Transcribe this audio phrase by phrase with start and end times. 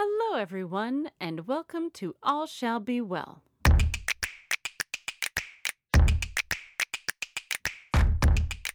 [0.00, 3.42] Hello, everyone, and welcome to All Shall Be Well.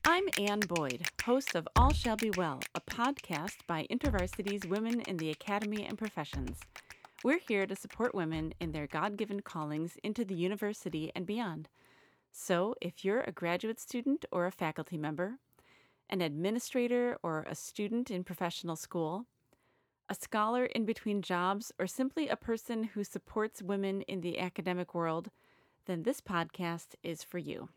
[0.04, 5.16] I'm Ann Boyd, host of All Shall Be Well, a podcast by InterVarsity's Women in
[5.16, 6.60] the Academy and Professions.
[7.24, 11.70] We're here to support women in their God given callings into the university and beyond.
[12.34, 15.38] So, if you're a graduate student or a faculty member,
[16.10, 19.26] an administrator or a student in professional school,
[20.10, 24.94] a scholar in between jobs, or simply a person who supports women in the academic
[24.94, 25.30] world,
[25.86, 27.70] then this podcast is for you.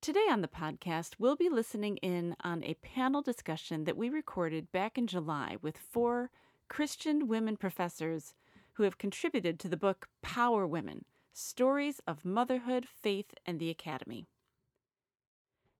[0.00, 4.72] Today on the podcast, we'll be listening in on a panel discussion that we recorded
[4.72, 6.30] back in July with four
[6.68, 8.34] Christian women professors
[8.74, 14.26] who have contributed to the book Power Women Stories of Motherhood, Faith, and the Academy.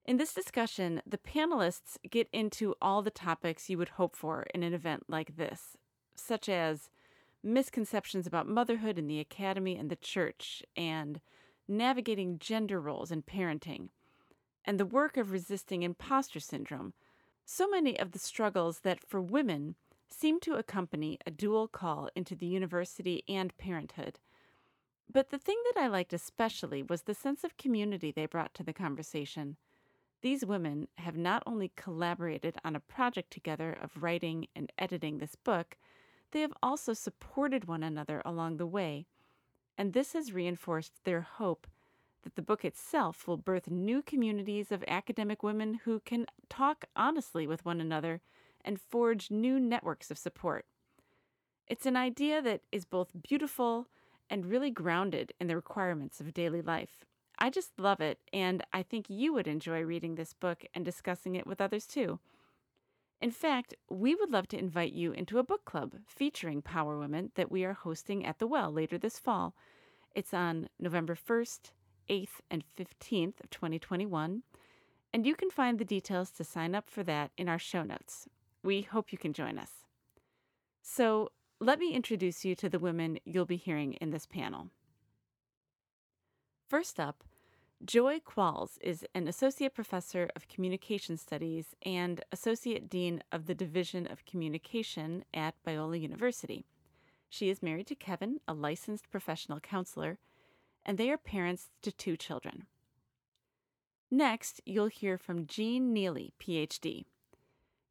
[0.03, 4.63] In this discussion, the panelists get into all the topics you would hope for in
[4.63, 5.77] an event like this,
[6.15, 6.89] such as
[7.43, 11.21] misconceptions about motherhood in the academy and the church, and
[11.67, 13.89] navigating gender roles in parenting,
[14.65, 16.93] and the work of resisting imposter syndrome.
[17.45, 19.75] So many of the struggles that for women
[20.09, 24.19] seem to accompany a dual call into the university and parenthood.
[25.11, 28.63] But the thing that I liked especially was the sense of community they brought to
[28.63, 29.57] the conversation.
[30.21, 35.35] These women have not only collaborated on a project together of writing and editing this
[35.35, 35.77] book,
[36.31, 39.07] they have also supported one another along the way.
[39.77, 41.67] And this has reinforced their hope
[42.23, 47.47] that the book itself will birth new communities of academic women who can talk honestly
[47.47, 48.21] with one another
[48.63, 50.65] and forge new networks of support.
[51.67, 53.87] It's an idea that is both beautiful
[54.29, 57.05] and really grounded in the requirements of daily life.
[57.41, 61.35] I just love it, and I think you would enjoy reading this book and discussing
[61.35, 62.19] it with others too.
[63.19, 67.31] In fact, we would love to invite you into a book club featuring Power Women
[67.33, 69.55] that we are hosting at the Well later this fall.
[70.13, 71.71] It's on November 1st,
[72.11, 74.43] 8th, and 15th of 2021,
[75.11, 78.27] and you can find the details to sign up for that in our show notes.
[78.61, 79.71] We hope you can join us.
[80.83, 84.69] So, let me introduce you to the women you'll be hearing in this panel.
[86.69, 87.23] First up,
[87.83, 94.05] Joy Qualls is an Associate Professor of Communication Studies and Associate Dean of the Division
[94.05, 96.63] of Communication at Biola University.
[97.27, 100.19] She is married to Kevin, a licensed professional counselor,
[100.85, 102.65] and they are parents to two children.
[104.11, 107.05] Next, you'll hear from Jean Neely, PhD.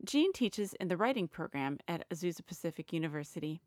[0.05, 3.61] Jean teaches in the writing program at Azusa Pacific University.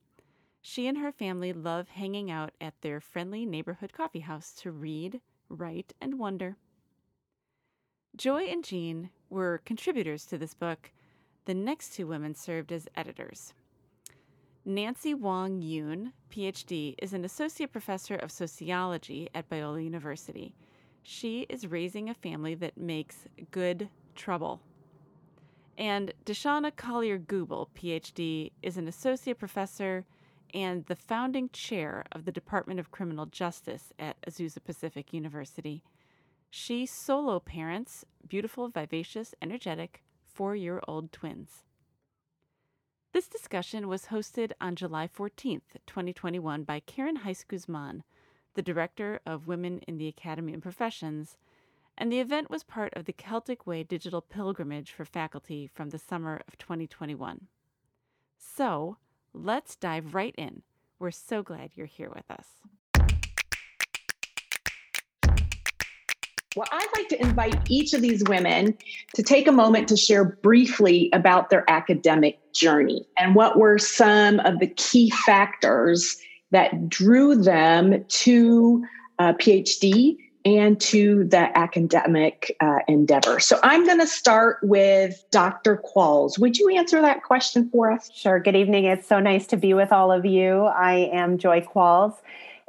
[0.61, 5.19] She and her family love hanging out at their friendly neighborhood coffee house to read,
[5.53, 6.57] write, and wonder.
[8.15, 10.91] Joy and Jean were contributors to this book.
[11.45, 13.53] The next two women served as editors.
[14.65, 20.55] Nancy Wang Yuen, PhD, is an associate professor of sociology at Biola University.
[21.01, 24.61] She is raising a family that makes good trouble.
[25.77, 30.05] And Deshonna Collier Goubil, PhD, is an associate professor
[30.53, 35.83] and the founding chair of the Department of Criminal Justice at Azusa Pacific University.
[36.49, 41.63] She solo parents beautiful, vivacious, energetic four year old twins.
[43.13, 48.03] This discussion was hosted on July 14th, 2021, by Karen Hice Guzman,
[48.55, 51.37] the Director of Women in the Academy and Professions,
[51.95, 55.99] and the event was part of the Celtic Way digital pilgrimage for faculty from the
[55.99, 57.47] summer of 2021.
[58.37, 58.97] So,
[59.33, 60.61] let's dive right in.
[60.99, 62.47] We're so glad you're here with us.
[66.55, 68.77] Well, I'd like to invite each of these women
[69.15, 74.39] to take a moment to share briefly about their academic journey and what were some
[74.41, 76.17] of the key factors
[76.51, 78.85] that drew them to
[79.17, 83.39] uh, a PhD and to the academic uh, endeavor.
[83.39, 85.77] So I'm going to start with Dr.
[85.77, 86.37] Qualls.
[86.37, 88.11] Would you answer that question for us?
[88.13, 88.39] Sure.
[88.39, 88.85] Good evening.
[88.85, 90.63] It's so nice to be with all of you.
[90.63, 92.15] I am Joy Qualls.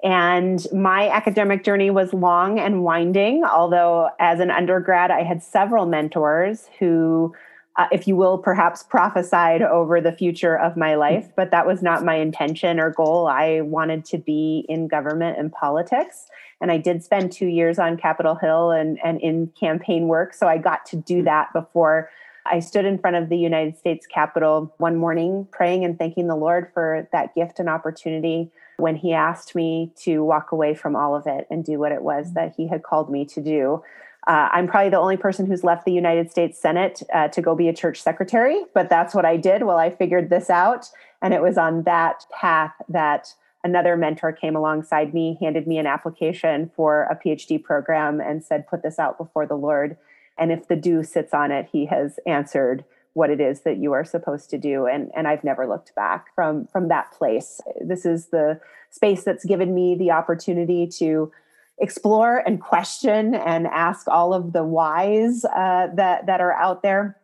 [0.05, 5.87] And my academic journey was long and winding, although as an undergrad, I had several
[5.87, 7.35] mentors who,
[7.77, 11.31] uh, if you will, perhaps prophesied over the future of my life.
[11.35, 13.27] But that was not my intention or goal.
[13.27, 16.27] I wanted to be in government and politics.
[16.65, 20.33] And I did spend two years on Capitol Hill and, and in campaign work.
[20.33, 22.09] So I got to do that before
[22.47, 26.35] I stood in front of the United States Capitol one morning, praying and thanking the
[26.35, 31.15] Lord for that gift and opportunity when he asked me to walk away from all
[31.15, 33.83] of it and do what it was that he had called me to do.
[34.27, 37.55] Uh, I'm probably the only person who's left the United States Senate uh, to go
[37.55, 40.87] be a church secretary, but that's what I did while I figured this out.
[41.21, 43.35] And it was on that path that
[43.65, 48.69] another mentor came alongside me, handed me an application for a PhD program, and said,
[48.69, 49.97] Put this out before the Lord.
[50.39, 52.85] And if the dew sits on it, he has answered
[53.15, 54.87] what it is that you are supposed to do.
[54.87, 57.61] And and I've never looked back from from that place.
[57.81, 61.33] This is the space that's given me the opportunity to
[61.79, 67.17] explore and question and ask all of the whys uh, that that are out there.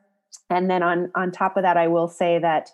[0.48, 2.70] And then on on top of that I will say that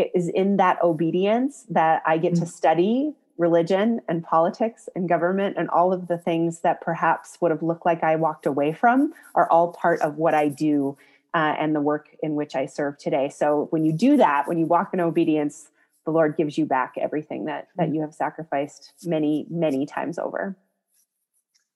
[0.00, 2.44] it is in that obedience that I get mm-hmm.
[2.44, 2.54] to mm.
[2.54, 7.62] study religion and politics and government and all of the things that perhaps would have
[7.62, 10.98] looked like I walked away from are all part of what I do
[11.32, 13.30] uh, and the work in which I serve today.
[13.30, 15.70] So when you do that, when you walk in obedience,
[16.04, 17.94] the Lord gives you back everything that that mm.
[17.94, 20.56] you have sacrificed many many times over.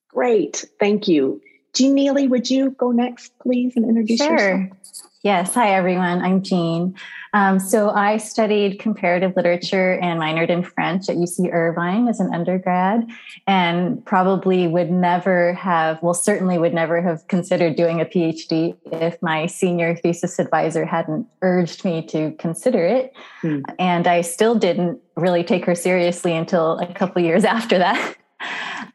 [0.08, 1.40] Great, thank you.
[1.74, 4.30] Jean Neely, would you go next, please, and introduce sure.
[4.32, 4.78] yourself?
[5.24, 5.54] Yes.
[5.54, 6.20] Hi, everyone.
[6.20, 6.94] I'm Jean.
[7.32, 12.32] Um, so I studied comparative literature and minored in French at UC Irvine as an
[12.32, 13.08] undergrad,
[13.46, 19.20] and probably would never have, well, certainly would never have considered doing a PhD if
[19.20, 23.14] my senior thesis advisor hadn't urged me to consider it.
[23.40, 23.62] Hmm.
[23.78, 28.16] And I still didn't really take her seriously until a couple years after that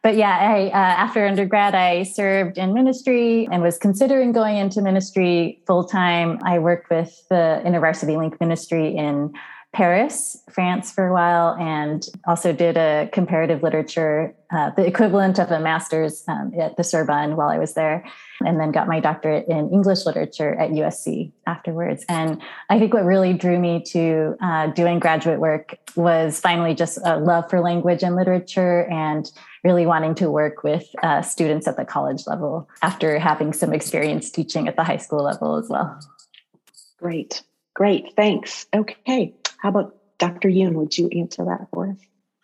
[0.02, 4.81] but yeah, I, uh, after undergrad, I served in ministry and was considering going into
[4.81, 6.40] ministry full time.
[6.44, 9.34] I worked with the InterVarsity Link ministry in
[9.72, 15.52] Paris, France for a while, and also did a comparative literature, uh, the equivalent of
[15.52, 18.04] a master's um, at the Sorbonne while I was there,
[18.40, 22.04] and then got my doctorate in English literature at USC afterwards.
[22.10, 22.42] And
[22.72, 27.20] I think what really drew me to uh, doing graduate work was finally just a
[27.20, 29.31] love for language and literature and
[29.63, 34.29] really wanting to work with uh, students at the college level after having some experience
[34.31, 36.00] teaching at the high school level as well.
[36.97, 37.44] Great.
[37.73, 38.13] Great.
[38.15, 38.65] Thanks.
[38.75, 39.33] Okay.
[39.57, 40.50] How about Dr.
[40.50, 40.73] Yuen?
[40.75, 41.97] Would you answer that for us?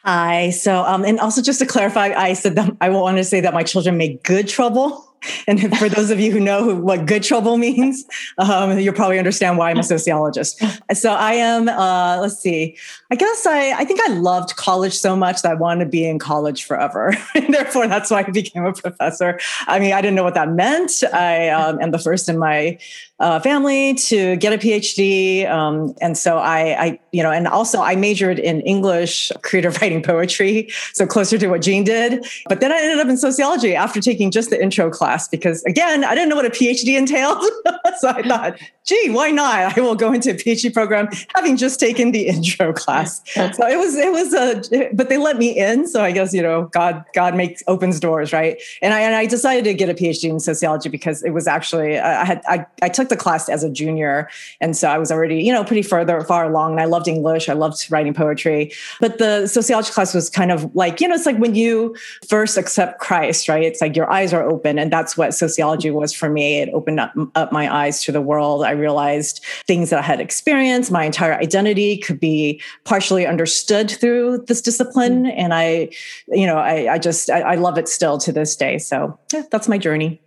[0.06, 0.52] Hi.
[0.52, 3.56] So, um, and also just to clarify, I said that I want to say that
[3.56, 5.04] my children make good trouble.
[5.48, 8.06] And for those of you who know who, what good trouble means,
[8.38, 10.62] um, you'll probably understand why I'm a sociologist.
[10.94, 12.78] So I am, uh, let's see,
[13.16, 16.06] I guess I, I think I loved college so much that I wanted to be
[16.06, 17.14] in college forever.
[17.50, 19.40] therefore, that's why I became a professor.
[19.68, 21.02] I mean, I didn't know what that meant.
[21.14, 22.78] I um, am the first in my
[23.20, 25.50] uh, family to get a PhD.
[25.50, 30.04] Um, and so I, I, you know, and also I majored in English, creative writing
[30.04, 30.68] poetry.
[30.94, 32.26] So closer to what Jean did.
[32.50, 36.04] But then I ended up in sociology after taking just the intro class because again,
[36.04, 37.42] I didn't know what a PhD entailed.
[38.00, 39.78] so I thought, gee, why not?
[39.78, 43.05] I will go into a PhD program having just taken the intro class.
[43.56, 45.88] So it was, it was a, but they let me in.
[45.88, 48.62] So I guess, you know, God, God makes, opens doors, right?
[48.82, 52.00] And I, and I decided to get a PhD in sociology because it was actually,
[52.00, 54.30] I had, I, I took the class as a junior.
[54.62, 56.74] And so I was already, you know, pretty further, far along.
[56.74, 57.50] And I loved English.
[57.50, 58.72] I loved writing poetry.
[59.00, 61.96] But the sociology class was kind of like, you know, it's like when you
[62.28, 63.64] first accept Christ, right?
[63.64, 64.80] It's like your eyes are open.
[64.80, 66.60] And that's what sociology was for me.
[66.60, 68.64] It opened up, up my eyes to the world.
[68.64, 74.46] I realized things that I had experienced, my entire identity could be partially understood through
[74.48, 75.24] this discipline.
[75.24, 75.40] Mm-hmm.
[75.40, 75.90] And I,
[76.28, 78.78] you know, I, I just, I, I, love it still to this day.
[78.78, 80.22] So yeah, that's my journey.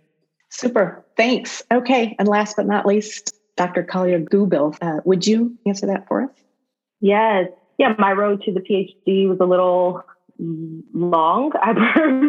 [0.49, 1.03] Super.
[1.15, 1.63] Thanks.
[1.71, 2.15] Okay.
[2.19, 3.83] And last but not least, Dr.
[3.83, 6.29] Collier Goubil, uh, would you answer that for us?
[6.99, 7.49] Yes.
[7.77, 10.03] Yeah, my road to the PhD was a little
[10.93, 11.51] long.
[11.61, 11.73] I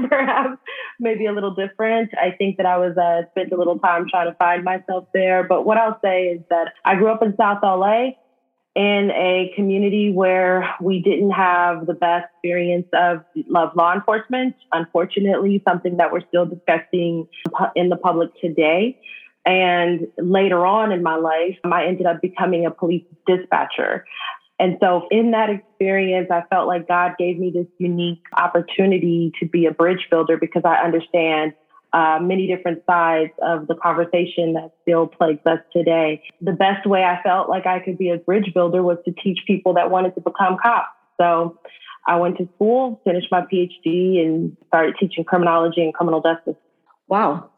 [0.09, 0.61] perhaps
[1.01, 2.11] maybe a little different.
[2.17, 5.43] I think that I was uh, spent a little time trying to find myself there.
[5.43, 8.11] But what I'll say is that I grew up in South LA
[8.77, 14.55] in a community where we didn't have the best experience of love law enforcement.
[14.73, 17.27] Unfortunately, something that we're still discussing
[17.75, 18.99] in the public today.
[19.45, 24.05] And later on in my life, I ended up becoming a police dispatcher.
[24.61, 29.49] And so in that experience, I felt like God gave me this unique opportunity to
[29.49, 31.55] be a bridge builder because I understand
[31.93, 36.23] uh, many different sides of the conversation that still plagues us today.
[36.41, 39.41] The best way I felt like I could be a bridge builder was to teach
[39.47, 40.89] people that wanted to become cops.
[41.21, 41.59] So
[42.07, 46.61] I went to school, finished my PhD, and started teaching criminology and criminal justice.
[47.09, 47.51] Wow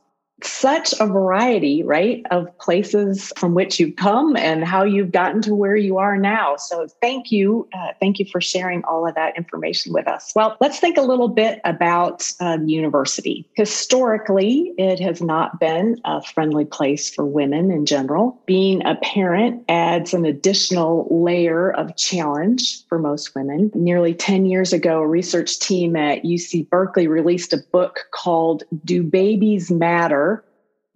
[0.44, 5.54] such a variety, right, of places from which you've come and how you've gotten to
[5.54, 6.56] where you are now.
[6.56, 7.68] So, thank you.
[7.72, 10.32] Uh, thank you for sharing all of that information with us.
[10.34, 13.48] Well, let's think a little bit about uh, university.
[13.54, 18.40] Historically, it has not been a friendly place for women in general.
[18.46, 23.70] Being a parent adds an additional layer of challenge for most women.
[23.74, 29.02] Nearly 10 years ago, a research team at UC Berkeley released a book called Do
[29.02, 30.31] Babies Matter?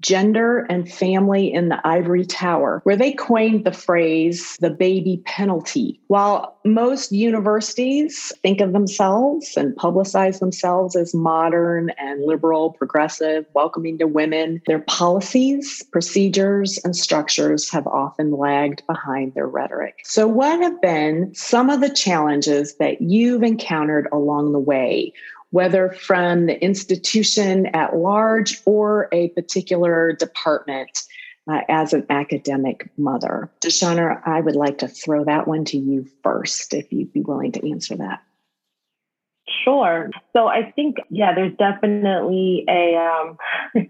[0.00, 6.00] Gender and Family in the Ivory Tower, where they coined the phrase the baby penalty.
[6.08, 13.98] While most universities think of themselves and publicize themselves as modern and liberal, progressive, welcoming
[13.98, 20.00] to women, their policies, procedures, and structures have often lagged behind their rhetoric.
[20.04, 25.12] So, what have been some of the challenges that you've encountered along the way?
[25.50, 31.06] Whether from the institution at large or a particular department
[31.50, 33.50] uh, as an academic mother.
[33.60, 37.52] Deshonna, I would like to throw that one to you first, if you'd be willing
[37.52, 38.22] to answer that.
[39.64, 40.10] Sure.
[40.32, 43.38] So I think, yeah, there's definitely a, um,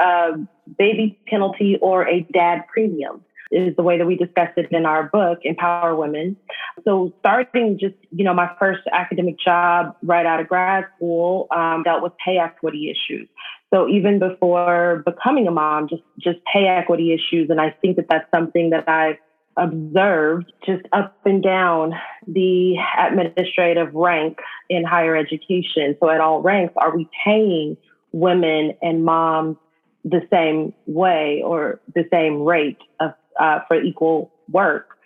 [0.00, 0.30] a
[0.76, 5.04] baby penalty or a dad premium is the way that we discussed it in our
[5.04, 6.36] book, Empower Women.
[6.84, 11.82] So starting just, you know, my first academic job right out of grad school um,
[11.82, 13.28] dealt with pay equity issues.
[13.72, 18.06] So even before becoming a mom, just just pay equity issues, and I think that
[18.10, 19.16] that's something that I've
[19.56, 21.92] observed just up and down
[22.26, 24.38] the administrative rank
[24.68, 25.96] in higher education.
[26.00, 27.76] So at all ranks, are we paying
[28.12, 29.56] women and moms
[30.04, 34.96] the same way or the same rate of uh, for equal work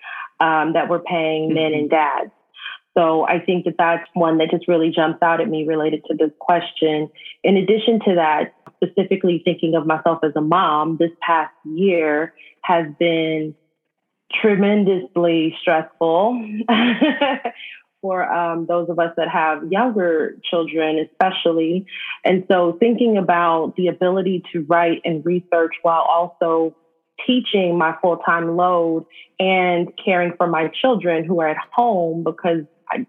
[0.40, 2.30] um, that we're paying men and dads.
[2.96, 6.16] So I think that that's one that just really jumps out at me related to
[6.16, 7.10] this question.
[7.42, 12.86] In addition to that, specifically thinking of myself as a mom, this past year has
[12.98, 13.54] been
[14.40, 16.40] tremendously stressful
[18.00, 21.86] for um, those of us that have younger children, especially.
[22.24, 26.76] And so thinking about the ability to write and research while also
[27.26, 29.06] teaching my full time load
[29.38, 33.06] and caring for my children who are at home because I,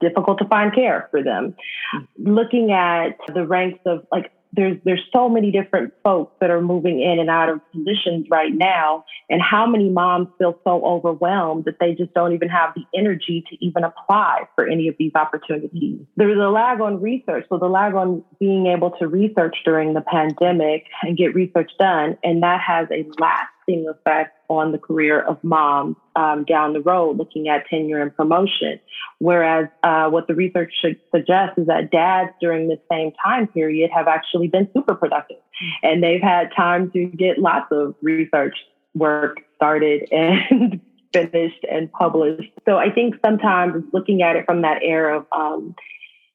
[0.00, 1.54] difficult to find care for them.
[1.94, 2.34] Mm-hmm.
[2.34, 7.00] Looking at the ranks of like there's there's so many different folks that are moving
[7.00, 9.04] in and out of positions right now.
[9.28, 13.44] And how many moms feel so overwhelmed that they just don't even have the energy
[13.50, 16.00] to even apply for any of these opportunities?
[16.16, 17.46] There's a lag on research.
[17.48, 22.18] So the lag on being able to research during the pandemic and get research done.
[22.22, 27.16] And that has a lasting effect on the career of moms um, down the road,
[27.16, 28.80] looking at tenure and promotion.
[29.18, 33.90] Whereas uh, what the research should suggest is that dads during the same time period
[33.94, 35.38] have actually been super productive
[35.82, 38.54] and they've had time to get lots of research
[38.94, 40.80] work started and
[41.12, 42.50] finished and published.
[42.64, 45.74] So I think sometimes looking at it from that air of um,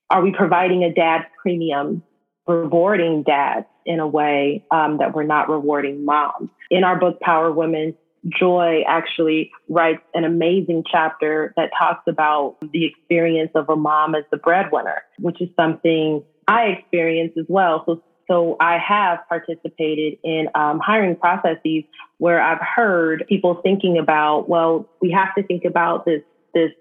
[0.09, 2.01] are we providing a dad premium
[2.50, 6.50] rewarding dads in a way um, that we're not rewarding moms.
[6.72, 7.96] In our book, Power Women,
[8.27, 14.24] Joy actually writes an amazing chapter that talks about the experience of a mom as
[14.32, 17.84] the breadwinner, which is something I experienced as well.
[17.86, 21.84] So, so I have participated in um, hiring processes
[22.18, 26.22] where I've heard people thinking about, well, we have to think about this
[26.53, 26.72] this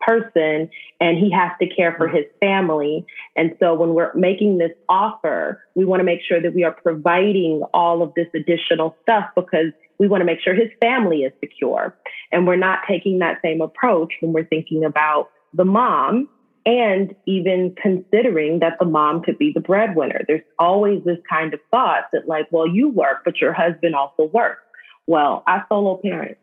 [0.00, 2.16] person and he has to care for mm.
[2.16, 3.04] his family.
[3.36, 6.72] And so when we're making this offer, we want to make sure that we are
[6.72, 11.32] providing all of this additional stuff because we want to make sure his family is
[11.40, 11.96] secure.
[12.32, 16.28] And we're not taking that same approach when we're thinking about the mom
[16.66, 20.22] and even considering that the mom could be the breadwinner.
[20.26, 24.24] There's always this kind of thought that, like, well, you work, but your husband also
[24.24, 24.62] works.
[25.06, 26.36] Well, I solo parent.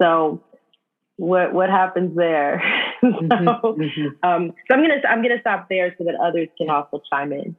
[0.00, 0.42] So
[1.16, 2.62] what what happens there?
[3.02, 4.06] Mm-hmm, so, mm-hmm.
[4.22, 7.56] Um, so I'm gonna I'm gonna stop there so that others can also chime in.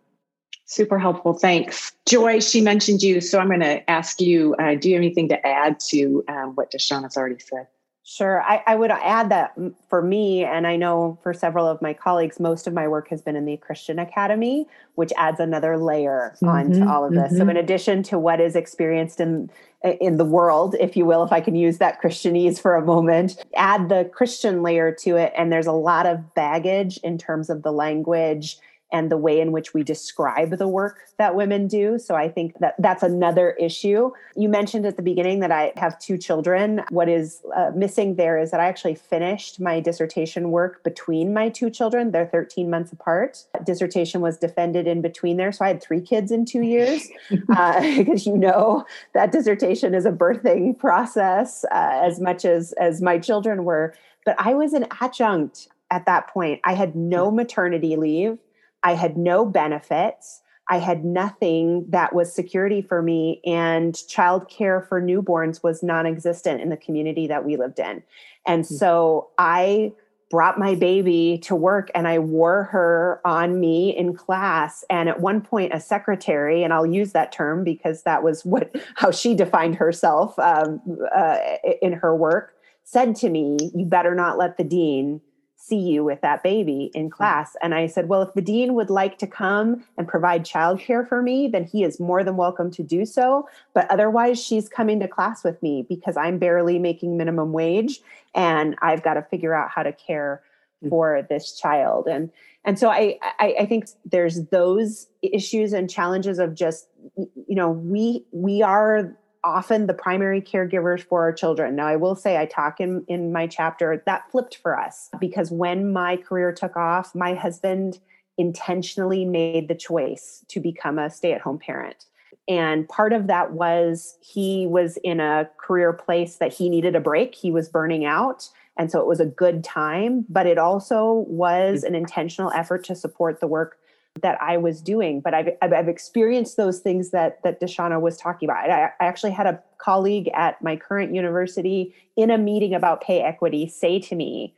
[0.66, 1.34] Super helpful.
[1.34, 1.92] Thanks.
[2.06, 3.20] Joy, she mentioned you.
[3.20, 6.56] So I'm going to ask you uh, do you have anything to add to um,
[6.56, 7.68] what Deshaun has already said?
[8.06, 8.42] Sure.
[8.42, 9.58] I, I, would add that
[9.88, 13.22] for me, and I know for several of my colleagues, most of my work has
[13.22, 17.32] been in the Christian Academy, which adds another layer mm-hmm, onto all of this.
[17.32, 17.38] Mm-hmm.
[17.38, 19.50] So, in addition to what is experienced in
[19.84, 23.44] in the world, if you will, if I can use that Christianese for a moment,
[23.56, 27.64] add the Christian layer to it, and there's a lot of baggage in terms of
[27.64, 28.58] the language
[28.94, 31.98] and the way in which we describe the work that women do.
[31.98, 34.12] So I think that that's another issue.
[34.36, 36.84] You mentioned at the beginning that I have two children.
[36.90, 41.50] What is uh, missing there is that I actually finished my dissertation work between my
[41.50, 42.12] two children.
[42.12, 43.46] They're 13 months apart.
[43.66, 45.52] Dissertation was defended in between there.
[45.52, 47.10] So I had three kids in two years
[47.56, 53.02] uh, because you know that dissertation is a birthing process uh, as much as as
[53.02, 53.96] my children were.
[54.24, 56.62] But I was an adjunct at that point.
[56.64, 58.38] I had no maternity leave.
[58.84, 60.42] I had no benefits.
[60.70, 66.62] I had nothing that was security for me, and childcare for newborns was non existent
[66.62, 68.04] in the community that we lived in.
[68.46, 68.74] And hmm.
[68.76, 69.94] so I
[70.34, 74.84] brought my baby to work and I wore her on me in class.
[74.90, 78.76] And at one point, a secretary, and I'll use that term because that was what
[78.96, 80.82] how she defined herself um,
[81.16, 81.38] uh,
[81.84, 85.22] in her work, said to me, "You better not let the dean."
[85.64, 87.16] See you with that baby in mm-hmm.
[87.16, 87.56] class.
[87.62, 91.22] And I said, Well, if the dean would like to come and provide childcare for
[91.22, 93.48] me, then he is more than welcome to do so.
[93.74, 98.02] But otherwise, she's coming to class with me because I'm barely making minimum wage
[98.36, 100.42] and I've got to figure out how to care
[100.84, 100.90] mm.
[100.90, 102.08] for this child.
[102.08, 102.30] And
[102.66, 107.70] and so I, I, I think there's those issues and challenges of just you know
[107.70, 111.76] we we are often the primary caregivers for our children.
[111.76, 115.52] Now, I will say, I talk in, in my chapter that flipped for us because
[115.52, 118.00] when my career took off, my husband
[118.38, 122.06] intentionally made the choice to become a stay at home parent.
[122.48, 127.00] And part of that was he was in a career place that he needed a
[127.00, 128.50] break, he was burning out.
[128.76, 132.96] And so it was a good time, but it also was an intentional effort to
[132.96, 133.78] support the work
[134.22, 135.22] that I was doing.
[135.22, 138.70] But I've, I've experienced those things that that Deshonna was talking about.
[138.70, 143.22] I, I actually had a colleague at my current university in a meeting about pay
[143.22, 144.54] equity say to me,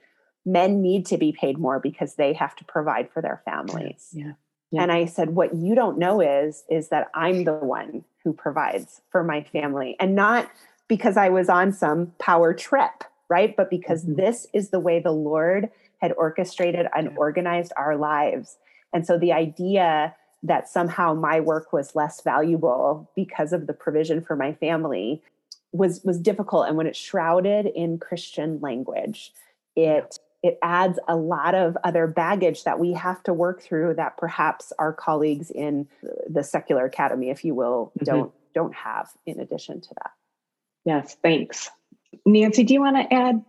[0.46, 4.34] "Men need to be paid more because they have to provide for their families." Yeah.
[4.72, 4.84] yeah.
[4.84, 9.02] And I said, "What you don't know is is that I'm the one who provides
[9.10, 10.50] for my family, and not
[10.88, 13.56] because I was on some power trip." Right.
[13.58, 14.22] But because mm-hmm.
[14.22, 17.18] this is the way the Lord had orchestrated and yeah.
[17.18, 18.58] organized our lives
[18.96, 24.22] and so the idea that somehow my work was less valuable because of the provision
[24.22, 25.22] for my family
[25.74, 26.68] was was difficult.
[26.68, 29.34] And when it's shrouded in christian language
[29.76, 34.16] it it adds a lot of other baggage that we have to work through that
[34.16, 35.88] perhaps our colleagues in
[36.30, 38.06] the secular academy if you will mm-hmm.
[38.06, 40.12] don't don't have in addition to that.
[40.86, 41.70] Yes thanks.
[42.26, 43.44] Nancy do you want to add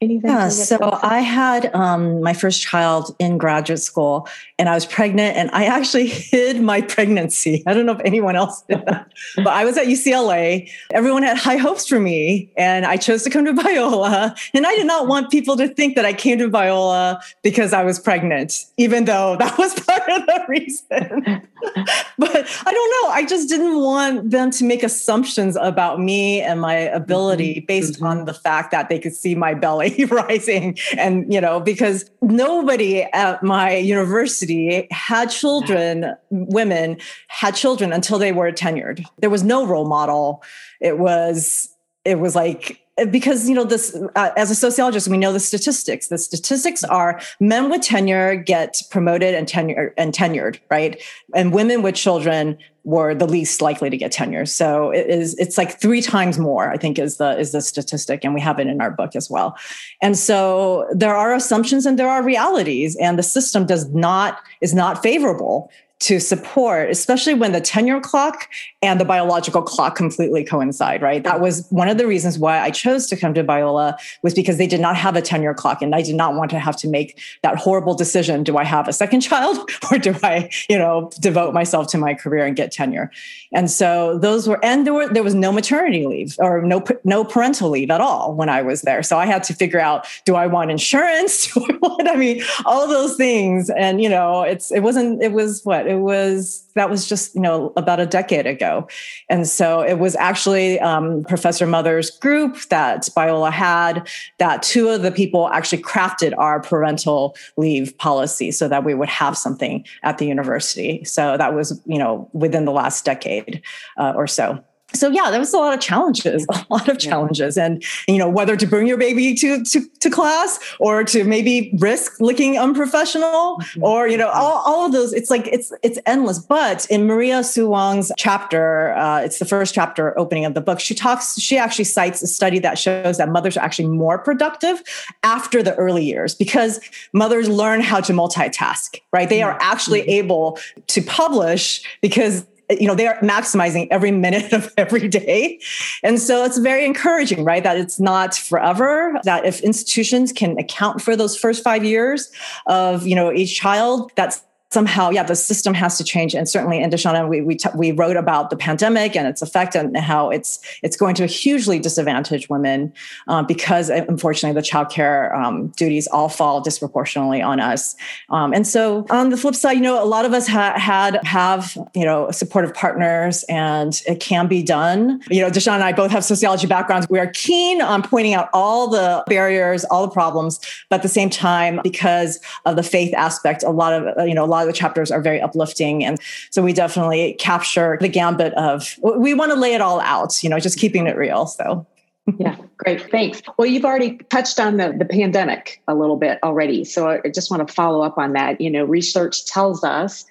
[0.00, 0.30] anything?
[0.30, 4.28] Yeah, so I had um, my first child in graduate school
[4.58, 7.62] and I was pregnant and I actually hid my pregnancy.
[7.66, 10.70] I don't know if anyone else did that, but I was at UCLA.
[10.92, 14.36] Everyone had high hopes for me and I chose to come to Biola.
[14.54, 17.84] And I did not want people to think that I came to Biola because I
[17.84, 21.48] was pregnant, even though that was part of the reason.
[22.18, 23.10] but I don't know.
[23.10, 27.66] I just didn't want them to make assumptions about me and my ability mm-hmm.
[27.66, 28.06] based mm-hmm.
[28.06, 30.78] on the fact that they could see my belly rising.
[30.96, 38.32] And, you know, because nobody at my university had children, women had children until they
[38.32, 39.04] were tenured.
[39.18, 40.42] There was no role model.
[40.80, 45.32] It was, it was like because you know this uh, as a sociologist we know
[45.32, 46.08] the statistics.
[46.08, 51.00] The statistics are men with tenure get promoted and tenure and tenured right?
[51.34, 54.46] And women with children were the least likely to get tenure.
[54.46, 58.24] So it is it's like three times more i think is the is the statistic
[58.24, 59.56] and we have it in our book as well.
[60.00, 64.74] And so there are assumptions and there are realities and the system does not is
[64.74, 68.48] not favorable to support, especially when the tenure clock
[68.80, 71.22] and the biological clock completely coincide, right?
[71.22, 74.56] That was one of the reasons why I chose to come to Biola was because
[74.56, 76.88] they did not have a tenure clock and I did not want to have to
[76.88, 78.42] make that horrible decision.
[78.42, 82.14] Do I have a second child or do I, you know, devote myself to my
[82.14, 83.10] career and get tenure?
[83.52, 87.24] And so those were, and there were, there was no maternity leave or no, no
[87.24, 89.02] parental leave at all when I was there.
[89.02, 91.52] So I had to figure out, do I want insurance?
[91.60, 93.70] Do I want, I mean, all those things.
[93.70, 97.40] And, you know, it's, it wasn't, it was what, it was that was just you
[97.40, 98.86] know about a decade ago.
[99.28, 105.02] And so it was actually um, professor mother's group that biola had that two of
[105.02, 110.18] the people actually crafted our parental leave policy so that we would have something at
[110.18, 111.02] the university.
[111.04, 113.60] So that was you know within the last decade
[113.98, 114.62] uh, or so
[114.94, 118.28] so yeah, there was a lot of challenges, a lot of challenges, and you know
[118.28, 123.58] whether to bring your baby to to, to class or to maybe risk looking unprofessional,
[123.58, 123.84] mm-hmm.
[123.84, 125.12] or you know all, all of those.
[125.12, 126.38] It's like it's it's endless.
[126.38, 130.80] But in Maria Hsu Wang's chapter, uh, it's the first chapter opening of the book.
[130.80, 131.38] She talks.
[131.40, 134.82] She actually cites a study that shows that mothers are actually more productive
[135.22, 136.80] after the early years because
[137.12, 139.00] mothers learn how to multitask.
[139.12, 140.10] Right, they are actually mm-hmm.
[140.10, 142.46] able to publish because
[142.78, 145.60] you know, they are maximizing every minute of every day.
[146.02, 147.62] And so it's very encouraging, right?
[147.62, 152.30] That it's not forever, that if institutions can account for those first five years
[152.66, 156.34] of, you know, each child, that's somehow, yeah, the system has to change.
[156.34, 159.74] And certainly in Deshonna, we we, t- we wrote about the pandemic and its effect
[159.74, 162.92] and how it's it's going to hugely disadvantage women
[163.26, 167.96] um, because uh, unfortunately the childcare um, duties all fall disproportionately on us.
[168.28, 171.18] Um, and so on the flip side, you know, a lot of us ha- had
[171.24, 175.20] have you know supportive partners, and it can be done.
[175.30, 177.08] You know, Deshonna and I both have sociology backgrounds.
[177.08, 181.08] We are keen on pointing out all the barriers, all the problems, but at the
[181.08, 184.68] same time, because of the faith aspect, a lot of you know a lot lot
[184.68, 186.04] of the chapters are very uplifting.
[186.04, 186.18] And
[186.50, 190.48] so we definitely capture the gambit of, we want to lay it all out, you
[190.48, 191.46] know, just keeping it real.
[191.46, 191.86] So.
[192.38, 193.10] yeah, great.
[193.10, 193.42] Thanks.
[193.56, 196.84] Well, you've already touched on the, the pandemic a little bit already.
[196.84, 198.60] So I just want to follow up on that.
[198.60, 200.24] You know, research tells us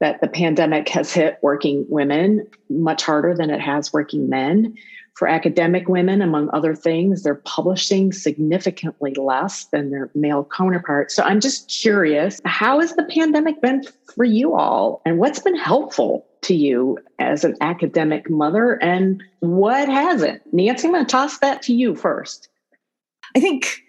[0.00, 4.76] that the pandemic has hit working women much harder than it has working men.
[5.14, 11.14] For academic women, among other things, they're publishing significantly less than their male counterparts.
[11.14, 15.02] So I'm just curious how has the pandemic been for you all?
[15.04, 18.82] And what's been helpful to you as an academic mother?
[18.82, 20.42] And what hasn't?
[20.52, 22.48] Nancy, I'm going to toss that to you first.
[23.36, 23.82] I think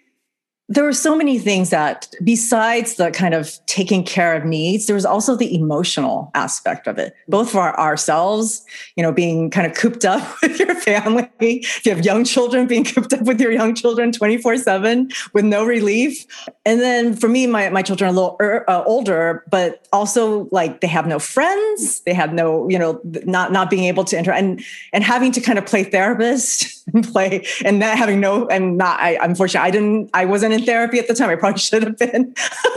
[0.74, 4.94] there were so many things that besides the kind of taking care of needs there
[4.94, 7.14] was also the emotional aspect of it.
[7.28, 8.64] Both for ourselves
[8.96, 11.28] you know being kind of cooped up with your family.
[11.40, 15.44] If you have young children being cooped up with your young children 24 7 with
[15.44, 16.26] no relief.
[16.64, 20.48] And then for me my, my children are a little er, uh, older but also
[20.50, 22.00] like they have no friends.
[22.00, 25.40] They have no you know not not being able to enter and and having to
[25.40, 29.70] kind of play therapist and play and not having no and not i unfortunately i
[29.70, 31.30] didn't i wasn't in therapy at the time.
[31.30, 32.34] I probably should have been.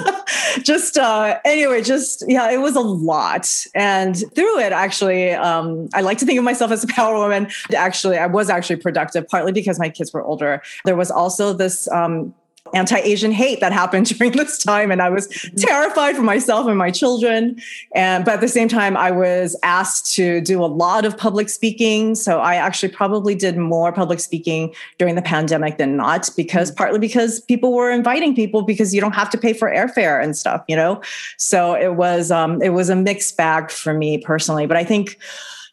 [0.63, 3.65] just uh, anyway, just yeah, it was a lot.
[3.73, 7.47] And through it, actually, um, I like to think of myself as a power woman.
[7.75, 10.61] Actually, I was actually productive, partly because my kids were older.
[10.85, 12.33] There was also this um,
[12.73, 15.27] anti-asian hate that happened during this time and i was
[15.57, 17.61] terrified for myself and my children.
[17.93, 21.49] And but at the same time i was asked to do a lot of public
[21.49, 22.15] speaking.
[22.15, 26.99] So i actually probably did more public speaking during the pandemic than not because partly
[26.99, 30.63] because people were inviting people because you don't have to pay for airfare and stuff
[30.67, 31.01] you know?
[31.37, 34.65] So it was um, it was a mixed bag for me personally.
[34.67, 35.17] But i think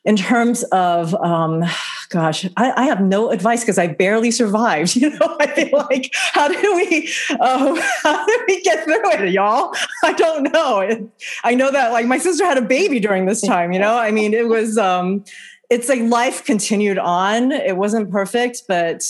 [0.04, 1.64] in terms of um,
[2.10, 5.36] gosh I, I, have no advice because i barely survived you know?
[5.40, 9.74] I feel like how did we uh, how did we get through it y'all?
[10.02, 10.80] I don't know.
[10.80, 11.02] It,
[11.42, 13.96] i know that like my sister had a baby during this time you know?
[13.96, 15.24] I mean it was um,
[15.70, 17.50] it's like life continued on.
[17.52, 19.02] It wasn't perfect but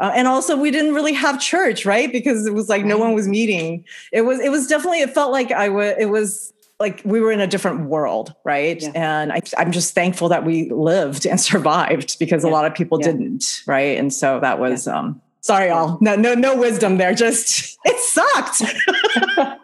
[0.00, 2.10] uh, and also we didn't really have church right?
[2.12, 3.84] Because it was like no one was meeting.
[4.12, 7.32] It was it was definitely it felt like i was it was like we were
[7.32, 8.80] in a different world, right?
[8.80, 8.92] Yeah.
[8.94, 12.50] And I, am just thankful that we lived and survived because yeah.
[12.50, 13.08] a lot of people yeah.
[13.08, 13.98] didn't, right?
[13.98, 19.56] And so that was um sorry all no no no wisdom there just it sucked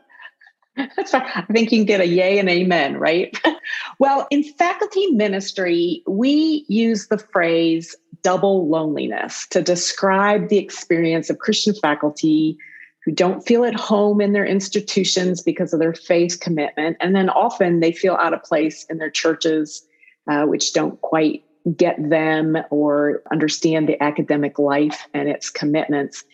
[0.77, 1.23] That's fine.
[1.35, 3.37] I think you can get a yay and amen, right?
[3.99, 11.39] well, in faculty ministry, we use the phrase double loneliness to describe the experience of
[11.39, 12.59] Christian faculty
[13.05, 16.97] who don't feel at home in their institutions because of their faith commitment.
[17.01, 19.87] And then often they feel out of place in their churches,
[20.29, 21.45] uh, which don't quite
[21.77, 26.25] get them or understand the academic life and its commitments.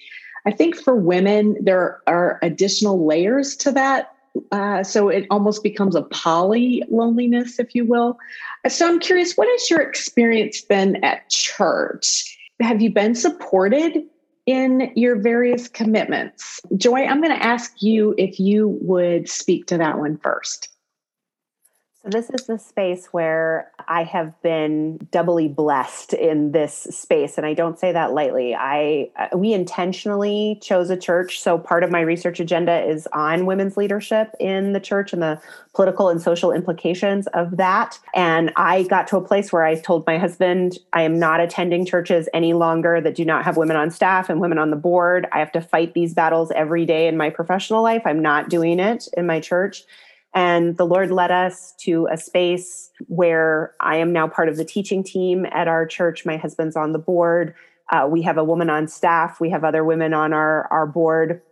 [0.47, 4.15] I think for women, there are additional layers to that.
[4.53, 8.17] Uh, so it almost becomes a poly loneliness, if you will.
[8.69, 12.39] So I'm curious, what has your experience been at church?
[12.61, 14.05] Have you been supported
[14.51, 16.61] in your various commitments.
[16.77, 20.69] Joy, I'm going to ask you if you would speak to that one first.
[22.03, 27.37] So, this is the space where I have been doubly blessed in this space.
[27.37, 28.55] And I don't say that lightly.
[28.55, 31.43] I, uh, we intentionally chose a church.
[31.43, 35.43] So, part of my research agenda is on women's leadership in the church and the
[35.75, 37.99] political and social implications of that.
[38.15, 41.85] And I got to a place where I told my husband, I am not attending
[41.85, 45.27] churches any longer that do not have women on staff and women on the board.
[45.33, 48.03] I have to fight these battles every day in my professional life.
[48.07, 49.85] I'm not doing it in my church.
[50.35, 54.65] And the Lord led us to a space where I am now part of the
[54.65, 56.25] teaching team at our church.
[56.25, 57.55] My husband's on the board.
[57.91, 59.41] Uh, we have a woman on staff.
[59.41, 61.43] We have other women on our, our board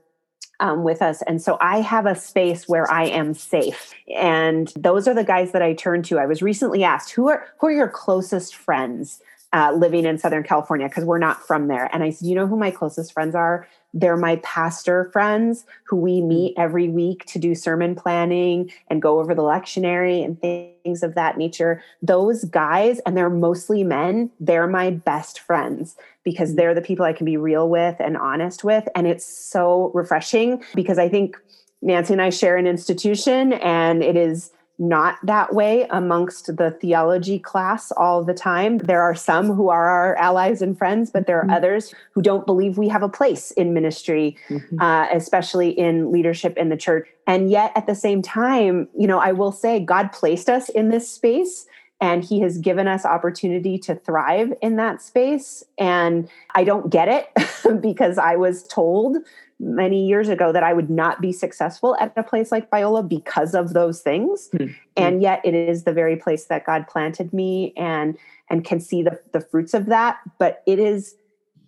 [0.61, 1.23] um, with us.
[1.23, 3.95] And so I have a space where I am safe.
[4.15, 6.19] And those are the guys that I turn to.
[6.19, 9.21] I was recently asked, who are, who are your closest friends?
[9.55, 11.89] Uh, living in Southern California because we're not from there.
[11.95, 13.67] And I said, you know who my closest friends are?
[13.95, 16.29] They're my pastor friends who we mm.
[16.29, 21.15] meet every week to do sermon planning and go over the lectionary and things of
[21.15, 21.83] that nature.
[22.03, 26.57] Those guys, and they're mostly men, they're my best friends because mm.
[26.57, 28.87] they're the people I can be real with and honest with.
[28.95, 31.39] And it's so refreshing because I think
[31.81, 37.39] Nancy and I share an institution, and it is not that way amongst the theology
[37.39, 38.79] class all the time.
[38.79, 41.55] There are some who are our allies and friends, but there are mm-hmm.
[41.55, 44.81] others who don't believe we have a place in ministry, mm-hmm.
[44.81, 47.09] uh, especially in leadership in the church.
[47.27, 50.89] And yet, at the same time, you know, I will say God placed us in
[50.89, 51.67] this space
[52.01, 57.09] and he has given us opportunity to thrive in that space and i don't get
[57.09, 59.19] it because i was told
[59.61, 63.55] many years ago that I would not be successful at a place like Biola because
[63.55, 64.49] of those things.
[64.55, 64.73] Mm-hmm.
[64.97, 68.17] And yet it is the very place that God planted me and
[68.51, 70.19] and can see the, the fruits of that.
[70.39, 71.17] But it is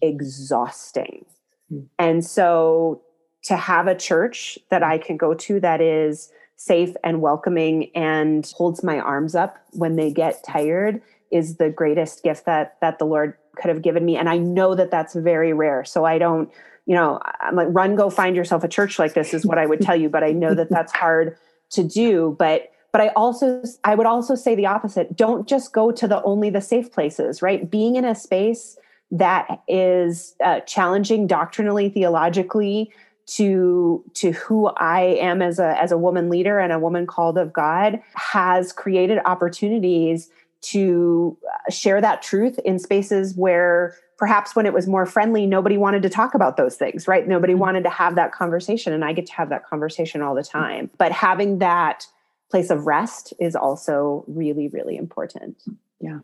[0.00, 1.26] exhausting.
[1.72, 1.86] Mm-hmm.
[1.98, 3.02] And so
[3.42, 6.30] to have a church that I can go to that is
[6.60, 12.22] safe and welcoming and holds my arms up when they get tired is the greatest
[12.22, 15.52] gift that that the Lord could have given me and I know that that's very
[15.52, 16.50] rare so I don't
[16.86, 19.66] you know, I'm like, run, go find yourself a church like this is what I
[19.66, 20.08] would tell you.
[20.08, 21.36] But I know that that's hard
[21.70, 22.34] to do.
[22.36, 25.16] But but I also I would also say the opposite.
[25.16, 27.70] Don't just go to the only the safe places, right?
[27.70, 28.76] Being in a space
[29.12, 32.92] that is uh, challenging doctrinally, theologically
[33.36, 37.38] to to who I am as a as a woman leader and a woman called
[37.38, 40.30] of God has created opportunities
[40.62, 45.78] to uh, share that truth in spaces where perhaps when it was more friendly, nobody
[45.78, 47.26] wanted to talk about those things, right?
[47.26, 47.60] Nobody mm-hmm.
[47.60, 48.92] wanted to have that conversation.
[48.92, 50.90] And I get to have that conversation all the time.
[50.98, 52.06] But having that
[52.50, 55.56] place of rest is also really, really important.
[56.00, 56.18] Yeah.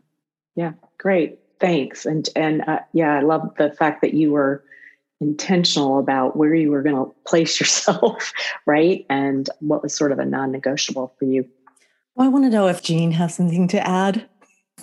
[0.56, 0.72] Yeah.
[0.98, 1.38] Great.
[1.58, 2.04] Thanks.
[2.04, 4.62] And, and uh, yeah, I love the fact that you were
[5.20, 8.32] intentional about where you were going to place yourself,
[8.66, 9.06] right?
[9.08, 11.48] And what was sort of a non negotiable for you.
[12.14, 14.28] Well, I want to know if Jean has something to add.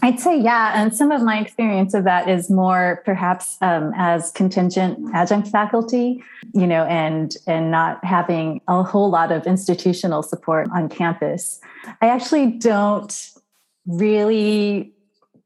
[0.02, 0.74] I'd say, yeah.
[0.76, 6.24] And some of my experience of that is more perhaps um, as contingent adjunct faculty,
[6.54, 11.60] you know, and, and not having a whole lot of institutional support on campus.
[12.02, 13.30] I actually don't
[13.86, 14.94] really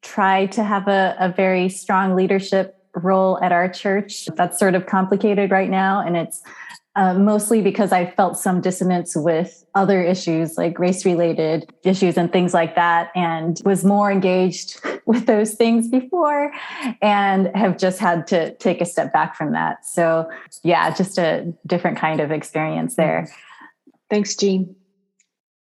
[0.01, 4.25] try to have a, a very strong leadership role at our church.
[4.35, 6.05] That's sort of complicated right now.
[6.05, 6.41] And it's
[6.97, 12.33] uh, mostly because I felt some dissonance with other issues like race related issues and
[12.33, 16.51] things like that, and was more engaged with those things before
[17.01, 19.85] and have just had to take a step back from that.
[19.85, 20.27] So,
[20.63, 23.31] yeah, just a different kind of experience there.
[24.09, 24.75] Thanks, Jean.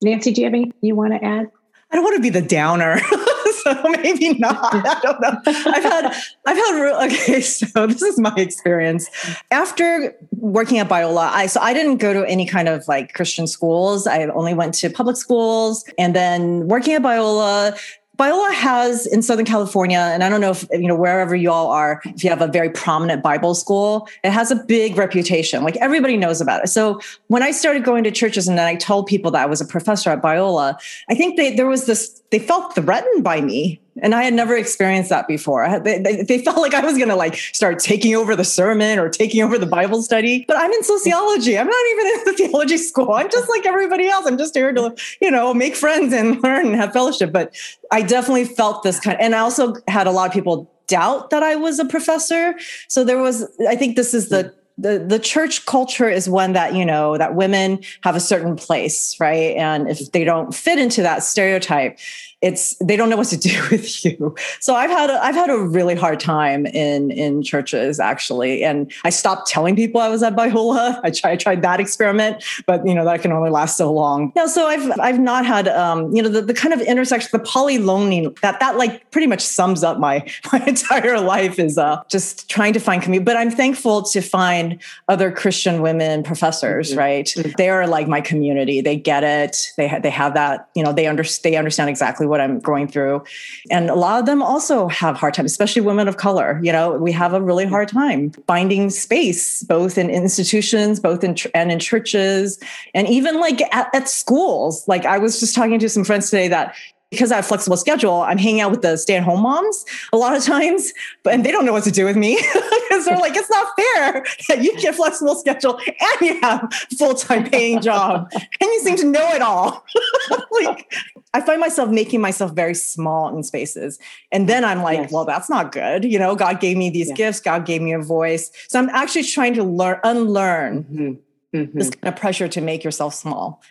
[0.03, 1.51] Nancy, do you have anything you want to add?
[1.91, 2.99] I don't want to be the downer.
[3.65, 4.59] so maybe not.
[4.73, 5.41] I don't know.
[5.47, 6.07] I've had,
[6.47, 9.09] I've had, real, okay, so this is my experience.
[9.51, 13.47] After working at Biola, I, so I didn't go to any kind of like Christian
[13.47, 14.07] schools.
[14.07, 15.85] I only went to public schools.
[15.99, 17.79] And then working at Biola,
[18.21, 21.69] Biola has in Southern California, and I don't know if, you know, wherever you all
[21.71, 25.65] are, if you have a very prominent Bible school, it has a big reputation.
[25.65, 26.69] Like everybody knows about it.
[26.69, 29.63] So when I started going to churches and then I told people that I was
[29.63, 30.79] a professor at Biola,
[31.09, 34.57] I think they, there was this, they felt threatened by me and I had never
[34.57, 35.65] experienced that before.
[35.65, 38.45] Had, they, they, they, felt like I was going to like start taking over the
[38.45, 40.45] sermon or taking over the Bible study.
[40.47, 41.59] But I'm in sociology.
[41.59, 43.13] I'm not even in the theology school.
[43.13, 44.27] I'm just like everybody else.
[44.27, 47.33] I'm just here to, you know, make friends and learn and have fellowship.
[47.33, 47.55] But
[47.91, 49.21] I definitely felt this kind.
[49.21, 52.55] And I also had a lot of people doubt that I was a professor.
[52.89, 54.83] So there was, I think this is the hmm.
[54.83, 59.19] the the church culture is one that you know that women have a certain place
[59.21, 61.99] right and if they don't fit into that stereotype
[62.43, 64.35] it's they don't know what to do with you.
[64.61, 68.91] So I've had a, I've had a really hard time in in churches actually, and
[69.05, 71.01] I stopped telling people I was at Biola.
[71.05, 74.33] I tried I tried that experiment, but you know that can only last so long.
[74.35, 77.45] Yeah, so I've I've not had um, you know the, the kind of intersection, the
[77.45, 82.49] polyloning that that like pretty much sums up my my entire life is uh, just
[82.49, 83.25] trying to find community.
[83.25, 86.91] But I'm thankful to find other Christian women professors.
[86.91, 86.99] Mm-hmm.
[86.99, 87.51] Right, mm-hmm.
[87.59, 88.81] they are like my community.
[88.81, 89.73] They get it.
[89.77, 90.71] They ha- they have that.
[90.75, 93.23] You know, they under- they understand exactly what I'm going through.
[93.71, 96.61] And a lot of them also have hard time, especially women of color.
[96.63, 101.37] You know, we have a really hard time finding space, both in institutions, both in
[101.55, 102.59] and in churches,
[102.95, 104.87] and even like at, at schools.
[104.89, 106.75] Like I was just talking to some friends today that
[107.11, 110.45] because I have flexible schedule, I'm hanging out with the stay-at-home moms a lot of
[110.45, 110.93] times,
[111.25, 112.37] but and they don't know what to do with me
[112.89, 117.51] because they're like, it's not fair that you get flexible schedule and you have full-time
[117.51, 119.85] paying job, and you seem to know it all.
[120.63, 120.93] like,
[121.33, 123.99] I find myself making myself very small in spaces,
[124.33, 125.13] and then I'm like, yes.
[125.13, 126.05] well, that's not good.
[126.05, 127.15] You know, God gave me these yeah.
[127.15, 127.41] gifts.
[127.41, 131.57] God gave me a voice, so I'm actually trying to learn, unlearn mm-hmm.
[131.59, 131.79] Mm-hmm.
[131.79, 133.63] this kind of pressure to make yourself small,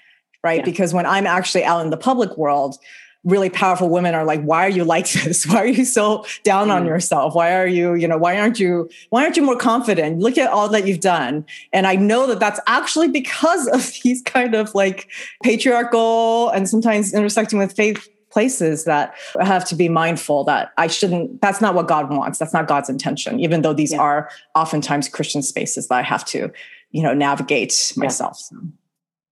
[0.44, 0.60] right?
[0.60, 0.66] Yeah.
[0.66, 2.78] Because when I'm actually out in the public world
[3.26, 6.70] really powerful women are like why are you like this why are you so down
[6.70, 6.76] mm.
[6.76, 10.20] on yourself why are you you know why aren't you why aren't you more confident
[10.20, 14.22] look at all that you've done and i know that that's actually because of these
[14.22, 15.10] kind of like
[15.44, 20.86] patriarchal and sometimes intersecting with faith places that I have to be mindful that I
[20.88, 22.38] shouldn't, that's not what God wants.
[22.38, 24.00] That's not God's intention, even though these yeah.
[24.00, 26.52] are oftentimes Christian spaces that I have to,
[26.92, 28.40] you know, navigate myself.
[28.52, 28.60] Yeah.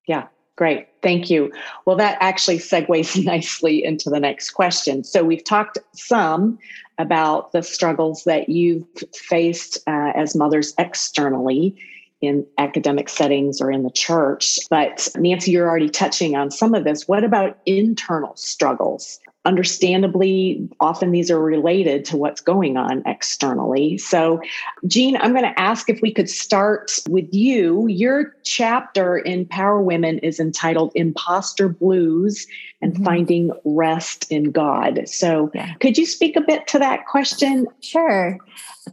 [0.07, 0.27] yeah.
[0.57, 0.87] Great.
[1.03, 1.53] Thank you.
[1.85, 5.03] Well, that actually segues nicely into the next question.
[5.03, 6.59] So, we've talked some
[6.97, 11.75] about the struggles that you've faced uh, as mothers externally
[12.21, 14.57] in academic settings or in the church.
[14.71, 17.07] But Nancy, you're already touching on some of this.
[17.07, 19.19] What about internal struggles?
[19.47, 23.97] Understandably, often these are related to what's going on externally.
[23.97, 24.41] So,
[24.85, 27.87] Jean, I'm going to ask if we could start with you.
[27.87, 32.45] Your chapter in Power Women is entitled Imposter Blues
[32.81, 33.05] and mm-hmm.
[33.05, 35.07] Finding Rest in God.
[35.07, 35.73] So, yeah.
[35.75, 37.67] could you speak a bit to that question?
[37.81, 38.37] Sure.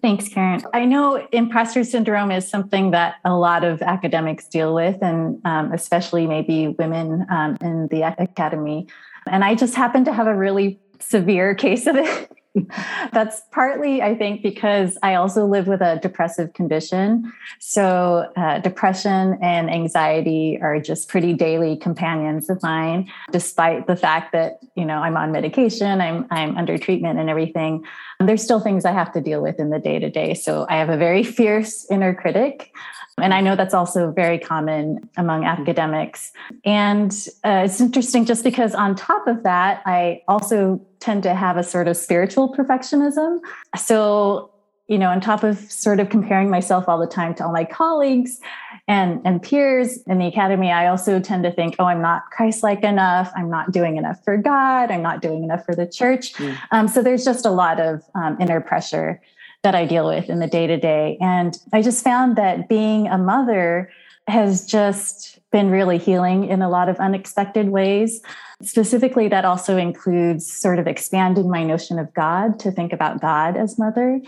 [0.02, 0.62] Thanks, Karen.
[0.72, 5.72] I know imposter syndrome is something that a lot of academics deal with, and um,
[5.72, 8.86] especially maybe women um, in the academy.
[9.30, 12.30] And I just happen to have a really severe case of it.
[13.12, 17.32] That's partly, I think, because I also live with a depressive condition.
[17.58, 24.32] So, uh, depression and anxiety are just pretty daily companions of mine, despite the fact
[24.32, 27.84] that, you know, I'm on medication, I'm, I'm under treatment and everything.
[28.20, 30.34] there's still things I have to deal with in the day to day.
[30.34, 32.70] So, I have a very fierce inner critic.
[33.18, 36.32] And I know that's also very common among academics.
[36.64, 37.12] And
[37.44, 41.62] uh, it's interesting just because, on top of that, I also tend to have a
[41.62, 43.38] sort of spiritual perfectionism.
[43.76, 44.50] So,
[44.88, 47.64] you know, on top of sort of comparing myself all the time to all my
[47.64, 48.40] colleagues
[48.88, 52.62] and, and peers in the academy, I also tend to think, oh, I'm not Christ
[52.62, 53.32] like enough.
[53.36, 54.90] I'm not doing enough for God.
[54.90, 56.34] I'm not doing enough for the church.
[56.34, 56.58] Mm.
[56.72, 59.20] Um, so there's just a lot of um, inner pressure
[59.64, 61.18] that I deal with in the day to day.
[61.20, 63.90] And I just found that being a mother
[64.28, 68.22] has just been really healing in a lot of unexpected ways.
[68.62, 73.56] Specifically, that also includes sort of expanding my notion of God to think about God
[73.56, 74.20] as mother.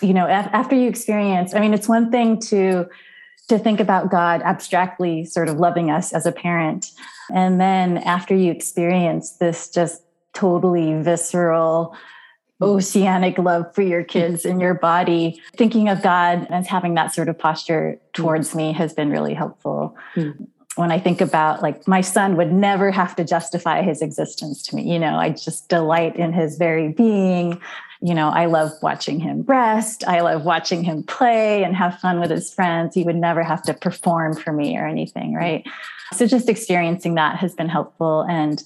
[0.00, 2.88] You know, after you experience, I mean, it's one thing to
[3.48, 6.90] to think about God abstractly, sort of loving us as a parent.
[7.32, 10.02] And then after you experience this just
[10.34, 11.96] totally visceral,
[12.60, 15.40] oceanic love for your kids and your body.
[15.56, 19.96] Thinking of God as having that sort of posture towards me has been really helpful.
[20.14, 20.44] Mm-hmm.
[20.76, 24.76] When I think about like my son would never have to justify his existence to
[24.76, 27.60] me, you know, I just delight in his very being.
[28.02, 30.06] You know, I love watching him rest.
[30.06, 32.94] I love watching him play and have fun with his friends.
[32.94, 35.66] He would never have to perform for me or anything, right?
[36.12, 38.26] So just experiencing that has been helpful.
[38.28, 38.62] And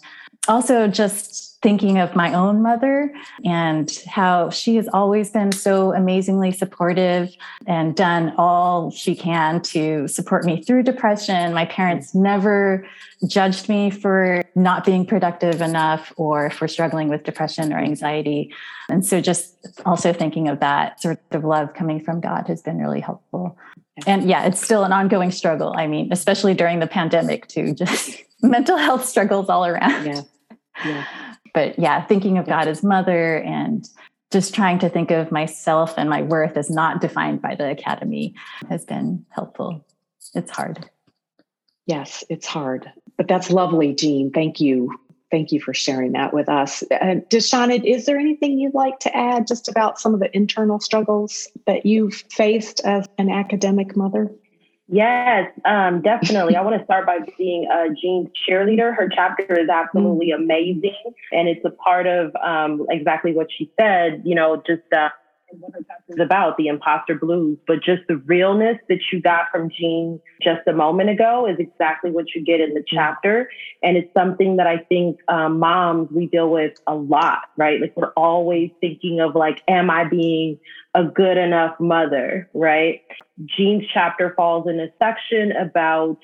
[0.48, 3.12] also just thinking of my own mother
[3.44, 10.08] and how she has always been so amazingly supportive and done all she can to
[10.08, 11.52] support me through depression.
[11.52, 12.86] My parents never
[13.26, 18.54] judged me for not being productive enough or for struggling with depression or anxiety.
[18.88, 22.78] And so just also thinking of that sort of love coming from God has been
[22.78, 23.58] really helpful.
[24.06, 25.74] And yeah, it's still an ongoing struggle.
[25.76, 30.06] I mean, especially during the pandemic, too, just mental health struggles all around.
[30.06, 30.22] Yeah.
[30.86, 31.04] Yeah
[31.54, 33.88] but yeah, thinking of God as mother and
[34.30, 38.34] just trying to think of myself and my worth as not defined by the academy
[38.68, 39.84] has been helpful.
[40.34, 40.88] It's hard.
[41.86, 44.30] Yes, it's hard, but that's lovely, Jean.
[44.30, 44.96] Thank you.
[45.30, 46.82] Thank you for sharing that with us.
[46.90, 50.80] Uh, Deshonna, is there anything you'd like to add just about some of the internal
[50.80, 54.30] struggles that you've faced as an academic mother?
[54.92, 56.56] Yes, um, definitely.
[56.56, 58.92] I want to start by being uh, Jean's cheerleader.
[58.92, 60.42] Her chapter is absolutely mm.
[60.42, 60.96] amazing,
[61.30, 64.22] and it's a part of um, exactly what she said.
[64.24, 65.10] You know, just uh,
[65.58, 69.46] what her chapter is about, the imposter blues, but just the realness that you got
[69.50, 73.50] from Jean just a moment ago is exactly what you get in the chapter,
[73.82, 77.80] and it's something that I think um, moms we deal with a lot, right?
[77.80, 80.58] Like we're always thinking of like, am I being
[80.94, 83.02] a good enough mother, right?
[83.44, 86.18] Jean's chapter falls in a section about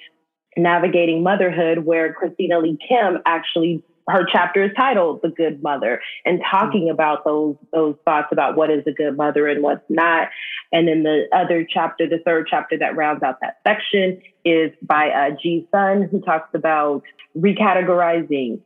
[0.56, 6.40] navigating motherhood where Christina Lee Kim actually her chapter is titled The Good Mother and
[6.50, 6.94] talking mm-hmm.
[6.94, 10.28] about those those thoughts about what is a good mother and what's not.
[10.72, 15.08] And then the other chapter, the third chapter that rounds out that section is by
[15.10, 17.02] uh, G Sun, who talks about
[17.36, 18.60] recategorizing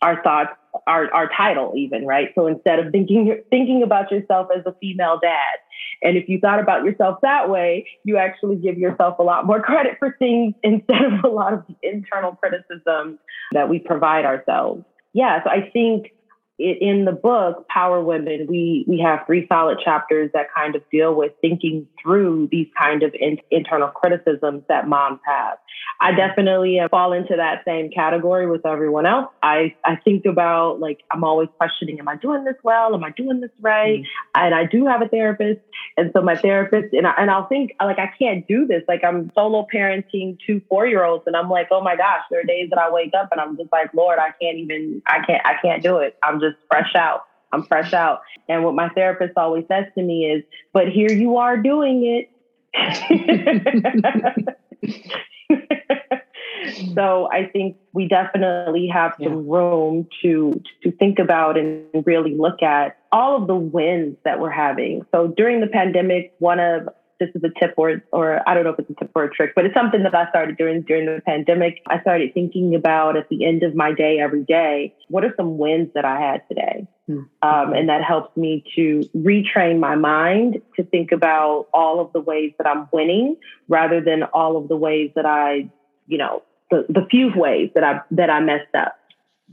[0.00, 0.52] our thoughts,
[0.86, 2.28] our, our title even, right?
[2.34, 5.56] So instead of thinking thinking about yourself as a female dad,
[6.02, 9.60] and if you thought about yourself that way, you actually give yourself a lot more
[9.62, 13.18] credit for things instead of a lot of the internal criticism
[13.52, 14.84] that we provide ourselves.
[15.12, 16.12] yeah, so I think
[16.58, 21.12] in the book power women we we have three solid chapters that kind of deal
[21.12, 25.58] with thinking through these kind of in, internal criticisms that moms have.
[26.00, 29.32] I definitely fall into that same category with everyone else.
[29.42, 32.94] I i think about like i'm always questioning am i doing this well?
[32.94, 34.00] Am i doing this right?
[34.00, 34.44] Mm-hmm.
[34.44, 35.60] and i do have a therapist
[35.96, 38.84] and so my therapist and, I, and i'll think like i can't do this.
[38.86, 42.40] Like i'm solo parenting two four year olds and i'm like oh my gosh there
[42.40, 45.18] are days that i wake up and i'm just like lord i can't even i
[45.26, 46.16] can't i can't do it.
[46.22, 47.20] I'm just fresh out.
[47.52, 48.22] I'm fresh out.
[48.48, 52.30] And what my therapist always says to me is, but here you are doing it.
[56.94, 59.54] so I think we definitely have some yeah.
[59.54, 64.50] room to to think about and really look at all of the wins that we're
[64.50, 65.06] having.
[65.12, 66.88] So during the pandemic, one of
[67.20, 69.30] this is a tip or or I don't know if it's a tip or a
[69.30, 71.80] trick, but it's something that I started doing during the pandemic.
[71.86, 75.58] I started thinking about at the end of my day every day, what are some
[75.58, 76.86] wins that I had today?
[77.06, 77.18] Hmm.
[77.42, 82.20] Um, and that helps me to retrain my mind to think about all of the
[82.20, 83.36] ways that I'm winning
[83.68, 85.70] rather than all of the ways that I,
[86.06, 88.98] you know, the, the few ways that I that I messed up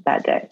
[0.06, 0.50] that day.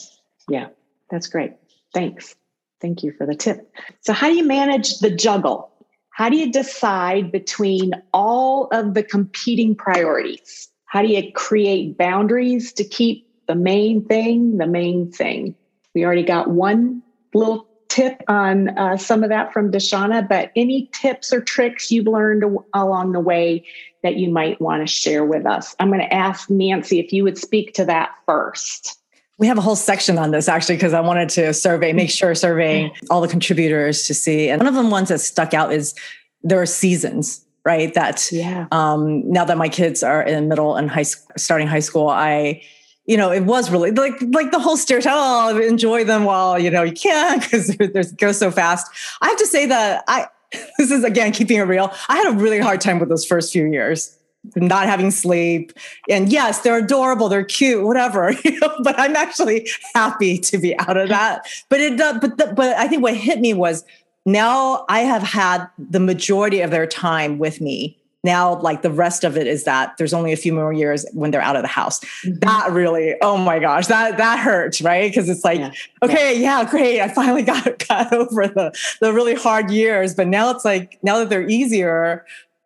[0.49, 0.67] Yeah,
[1.09, 1.53] that's great.
[1.93, 2.35] Thanks.
[2.81, 3.71] Thank you for the tip.
[4.01, 5.71] So, how do you manage the juggle?
[6.19, 10.67] How do you decide between all of the competing priorities?
[10.83, 15.55] How do you create boundaries to keep the main thing the main thing?
[15.95, 17.03] We already got one
[17.33, 22.05] little tip on uh, some of that from Deshonna, but any tips or tricks you've
[22.05, 22.43] learned
[22.73, 23.63] along the way
[24.03, 25.73] that you might want to share with us?
[25.79, 28.98] I'm going to ask Nancy if you would speak to that first.
[29.39, 32.35] We have a whole section on this actually because I wanted to survey, make sure
[32.35, 34.49] surveying all the contributors to see.
[34.49, 35.95] And one of the ones that stuck out is
[36.43, 37.93] there are seasons, right?
[37.93, 38.67] That yeah.
[38.71, 42.61] um, now that my kids are in middle and high, starting high school, I
[43.05, 45.11] you know, it was really like like the whole stereotype.
[45.15, 48.85] Oh, enjoy them while you know you can because they go so fast.
[49.19, 50.27] I have to say that I
[50.77, 51.91] this is again keeping it real.
[52.07, 54.15] I had a really hard time with those first few years
[54.55, 55.73] not having sleep.
[56.09, 58.33] And yes, they're adorable, they're cute, whatever.
[58.43, 61.45] You know, but I'm actually happy to be out of that.
[61.67, 62.19] But it does.
[62.19, 63.83] But the, but I think what hit me was
[64.25, 67.97] now I have had the majority of their time with me.
[68.23, 71.31] Now, like the rest of it is that there's only a few more years when
[71.31, 71.99] they're out of the house.
[71.99, 72.39] Mm-hmm.
[72.39, 75.09] That really, oh my gosh, that that hurts, right?
[75.09, 75.71] Because it's like, yeah.
[76.03, 76.61] okay, yeah.
[76.61, 80.65] yeah, great, I finally got got over the the really hard years, but now it's
[80.65, 82.25] like now that they're easier,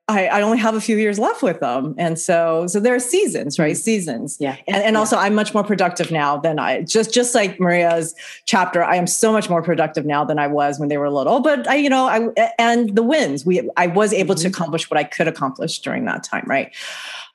[0.09, 1.95] I, I, only have a few years left with them.
[1.97, 3.71] And so, so there are seasons, right?
[3.71, 3.81] Mm-hmm.
[3.81, 4.37] Seasons.
[4.37, 4.57] Yeah.
[4.67, 4.99] And, and yeah.
[4.99, 8.83] also I'm much more productive now than I just, just like Maria's chapter.
[8.83, 11.69] I am so much more productive now than I was when they were little, but
[11.69, 14.41] I, you know, I, and the wins, we, I was able mm-hmm.
[14.41, 16.43] to accomplish what I could accomplish during that time.
[16.47, 16.75] Right.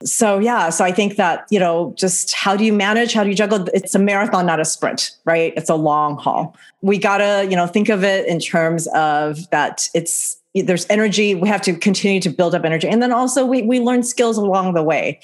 [0.03, 0.69] So yeah.
[0.69, 3.13] So I think that, you know, just how do you manage?
[3.13, 3.67] How do you juggle?
[3.73, 5.53] It's a marathon, not a sprint, right?
[5.57, 6.55] It's a long haul.
[6.81, 11.47] We gotta, you know, think of it in terms of that it's, there's energy we
[11.47, 14.73] have to continue to build up energy and then also we, we learn skills along
[14.73, 15.19] the way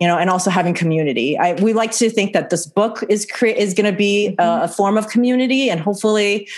[0.00, 3.26] you know and also having community I, we like to think that this book is
[3.26, 4.62] cre- is going to be mm-hmm.
[4.62, 6.48] a, a, form of community and hopefully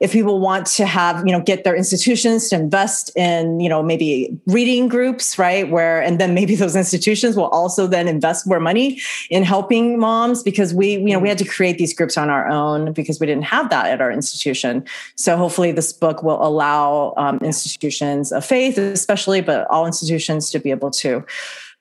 [0.00, 3.82] if people want to have you know get their institutions to invest in you know
[3.82, 8.60] maybe reading groups right where and then maybe those institutions will also then invest more
[8.60, 12.30] money in helping moms because we you know we had to create these groups on
[12.30, 14.84] our own because we didn't have that at our institution.
[15.16, 20.58] So hopefully this book will allow um, institutions of faith especially but all institutions to
[20.58, 21.24] be able to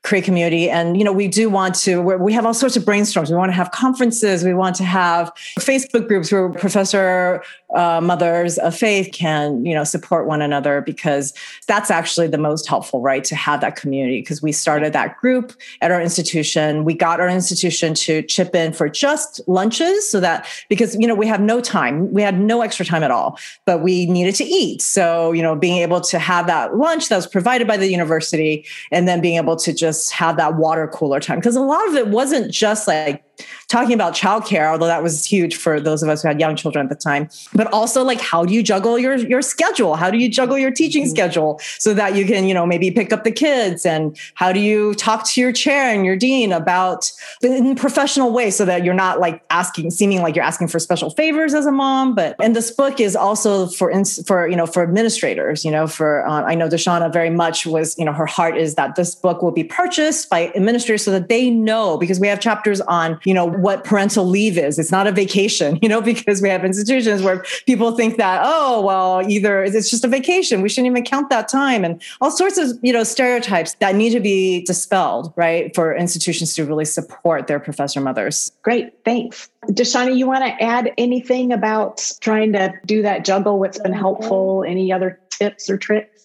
[0.02, 0.70] create community.
[0.70, 3.30] And, you know, we do want to, we have all sorts of brainstorms.
[3.30, 4.46] We want to have conferences.
[4.46, 7.44] We want to have Facebook groups where professor
[7.76, 11.34] uh, mothers of faith can, you know, support one another because
[11.68, 13.24] that's actually the most helpful, right?
[13.26, 16.86] To have that community because we started that group at our institution.
[16.86, 21.14] We got our institution to chip in for just lunches so that because, you know,
[21.14, 24.46] we have no time, we had no extra time at all, but we needed to
[24.46, 24.82] eat.
[24.82, 28.66] So, you know, being able to have that lunch that was provided by the university
[28.92, 31.40] and then being able to just just have that water cooler time.
[31.40, 33.24] Because a lot of it wasn't just like
[33.68, 36.86] talking about childcare, although that was huge for those of us who had young children
[36.86, 39.96] at the time, but also like how do you juggle your your schedule?
[39.96, 41.12] How do you juggle your teaching mm-hmm.
[41.12, 44.60] schedule so that you can, you know, maybe pick up the kids and how do
[44.60, 47.12] you talk to your chair and your dean about
[47.42, 51.10] in professional way so that you're not like asking seeming like you're asking for special
[51.10, 54.66] favors as a mom, but and this book is also for ins- for you know
[54.66, 58.26] for administrators, you know, for uh, I know Deshonna very much was, you know, her
[58.26, 62.20] heart is that this book will be purchased by administrators so that they know because
[62.20, 64.80] we have chapters on you know, what parental leave is.
[64.80, 68.82] It's not a vacation, you know, because we have institutions where people think that, oh,
[68.82, 70.64] well, either it's just a vacation.
[70.64, 74.10] We shouldn't even count that time and all sorts of, you know, stereotypes that need
[74.14, 75.76] to be dispelled, right?
[75.76, 78.52] For institutions to really support their professor mothers.
[78.64, 78.94] Great.
[79.06, 79.48] Thanks.
[79.66, 83.60] Deshonna, you want to add anything about trying to do that juggle?
[83.60, 84.66] What's been helpful?
[84.68, 86.19] Any other tips or tricks?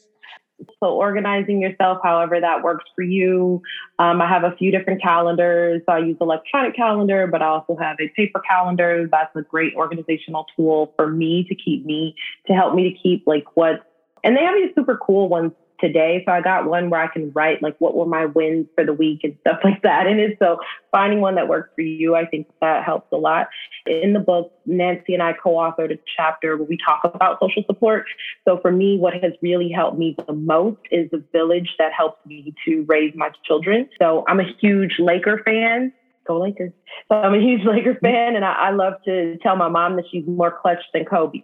[0.81, 3.63] So, organizing yourself however that works for you.
[3.99, 5.83] Um, I have a few different calendars.
[5.87, 9.09] So I use electronic calendar, but I also have a paper calendar.
[9.11, 12.15] That's a great organizational tool for me to keep me,
[12.47, 13.91] to help me to keep like what,
[14.23, 16.23] and they have these super cool ones today.
[16.27, 18.93] So I got one where I can write like what were my wins for the
[18.93, 20.37] week and stuff like that in it.
[20.39, 20.59] So
[20.91, 23.49] finding one that works for you, I think that helps a lot.
[23.87, 28.07] In the book, Nancy and I co-authored a chapter where we talk about social support.
[28.47, 32.25] So for me, what has really helped me the most is the village that helps
[32.27, 33.89] me to raise my children.
[34.01, 35.93] So I'm a huge Laker fan.
[36.27, 36.73] Go Lakers.
[37.11, 38.05] So I'm a huge Laker mm-hmm.
[38.07, 41.43] fan and I, I love to tell my mom that she's more clutch than Kobe.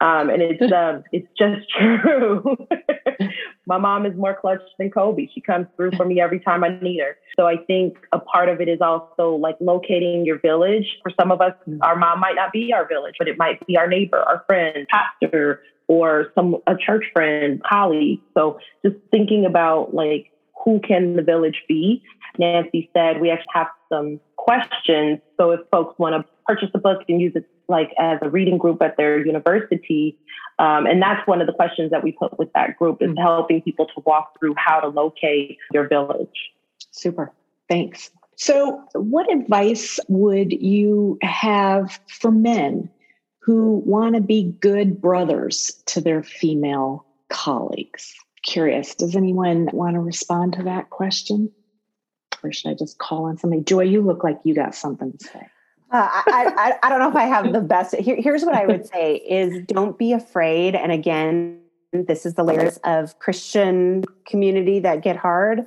[0.00, 2.56] Um, and it's um, it's just true.
[3.66, 5.26] My mom is more clutch than Kobe.
[5.34, 7.16] She comes through for me every time I need her.
[7.36, 10.86] So I think a part of it is also like locating your village.
[11.02, 13.76] For some of us, our mom might not be our village, but it might be
[13.76, 18.20] our neighbor, our friend, pastor, or some a church friend, colleague.
[18.34, 20.30] So just thinking about like
[20.64, 22.02] who can the village be?
[22.38, 25.20] Nancy said we actually have some questions.
[25.36, 28.58] So if folks want to purchase a book and use it like as a reading
[28.58, 30.18] group at their university.
[30.58, 33.18] Um, and that's one of the questions that we put with that group is mm-hmm.
[33.18, 36.52] helping people to walk through how to locate your village.
[36.90, 37.32] Super.
[37.68, 38.10] Thanks.
[38.36, 42.90] So, what advice would you have for men
[43.40, 48.14] who want to be good brothers to their female colleagues?
[48.44, 51.50] Curious, does anyone want to respond to that question?
[52.42, 53.62] Or should I just call on somebody?
[53.62, 55.48] Joy, you look like you got something to say.
[55.90, 57.94] Uh, I, I, I don't know if I have the best.
[57.94, 60.74] Here, here's what I would say: is don't be afraid.
[60.74, 61.60] And again,
[61.92, 65.66] this is the layers of Christian community that get hard.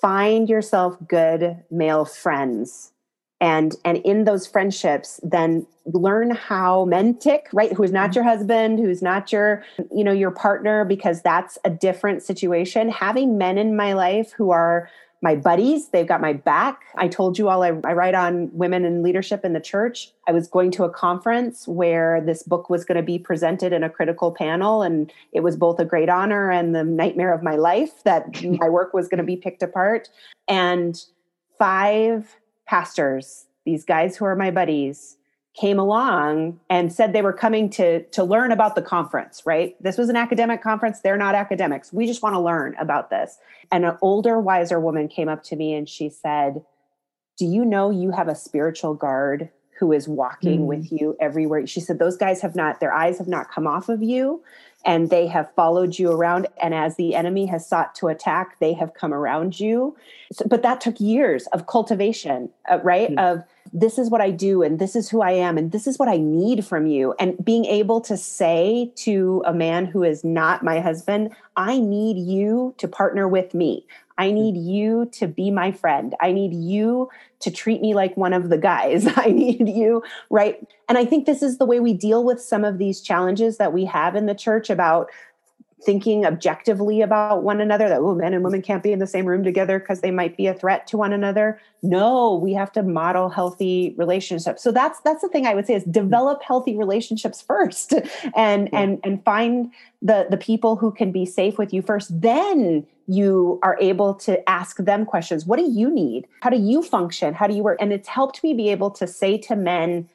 [0.00, 2.92] Find yourself good male friends,
[3.40, 7.48] and and in those friendships, then learn how men tick.
[7.54, 11.56] Right, who is not your husband, who's not your you know your partner, because that's
[11.64, 12.90] a different situation.
[12.90, 14.90] Having men in my life who are
[15.22, 15.88] my buddies.
[15.88, 16.82] They've got my back.
[16.96, 20.12] I told you all I, I, write on women in leadership in the church.
[20.28, 23.82] I was going to a conference where this book was going to be presented in
[23.82, 27.56] a critical panel, and it was both a great honor and the nightmare of my
[27.56, 30.08] life that my work was going to be picked apart.
[30.48, 31.02] And
[31.58, 32.36] five
[32.66, 35.16] pastors, these guys who are my buddies,
[35.58, 39.80] came along and said they were coming to to learn about the conference right?
[39.82, 41.00] This was an academic conference.
[41.00, 41.92] They're not academics.
[41.92, 43.38] We just want to learn about this.
[43.72, 46.62] And an older wiser woman came up to me and she said
[47.38, 50.66] do you know you have a spiritual guard who is walking mm.
[50.66, 51.66] with you everywhere?
[51.66, 54.42] She said those guys have not their eyes have not come off of you
[54.84, 56.46] and they have followed you around.
[56.62, 59.96] And as the enemy has sought to attack they have come around you.
[60.32, 63.10] So, but that took years of cultivation uh, right?
[63.10, 63.18] Mm.
[63.18, 65.98] of this is what I do and this is who I am and this is
[65.98, 67.14] what I need from you.
[67.18, 72.18] And being able to say to a man who is not my husband, I need
[72.18, 73.86] you to partner with me.
[74.18, 74.34] I hmm.
[74.34, 76.14] need you to be my friend.
[76.20, 77.08] I need you
[77.40, 79.06] to treat me like one of the guys.
[79.16, 80.66] I need you, right?
[80.88, 83.72] And I think this is the way we deal with some of these challenges that
[83.72, 85.10] we have in the church about
[85.84, 89.26] thinking objectively about one another that oh men and women can't be in the same
[89.26, 91.60] room together because they might be a threat to one another.
[91.82, 94.62] No we have to model healthy relationships.
[94.62, 97.92] So that's that's the thing i would say is develop healthy relationships first
[98.36, 98.80] and yeah.
[98.80, 99.70] and and find
[100.00, 102.20] the the people who can be safe with you first.
[102.20, 105.46] Then you are able to ask them questions.
[105.46, 106.26] What do you need?
[106.40, 107.34] How do you function?
[107.34, 107.78] How do you work?
[107.80, 110.08] And it's helped me be able to say to men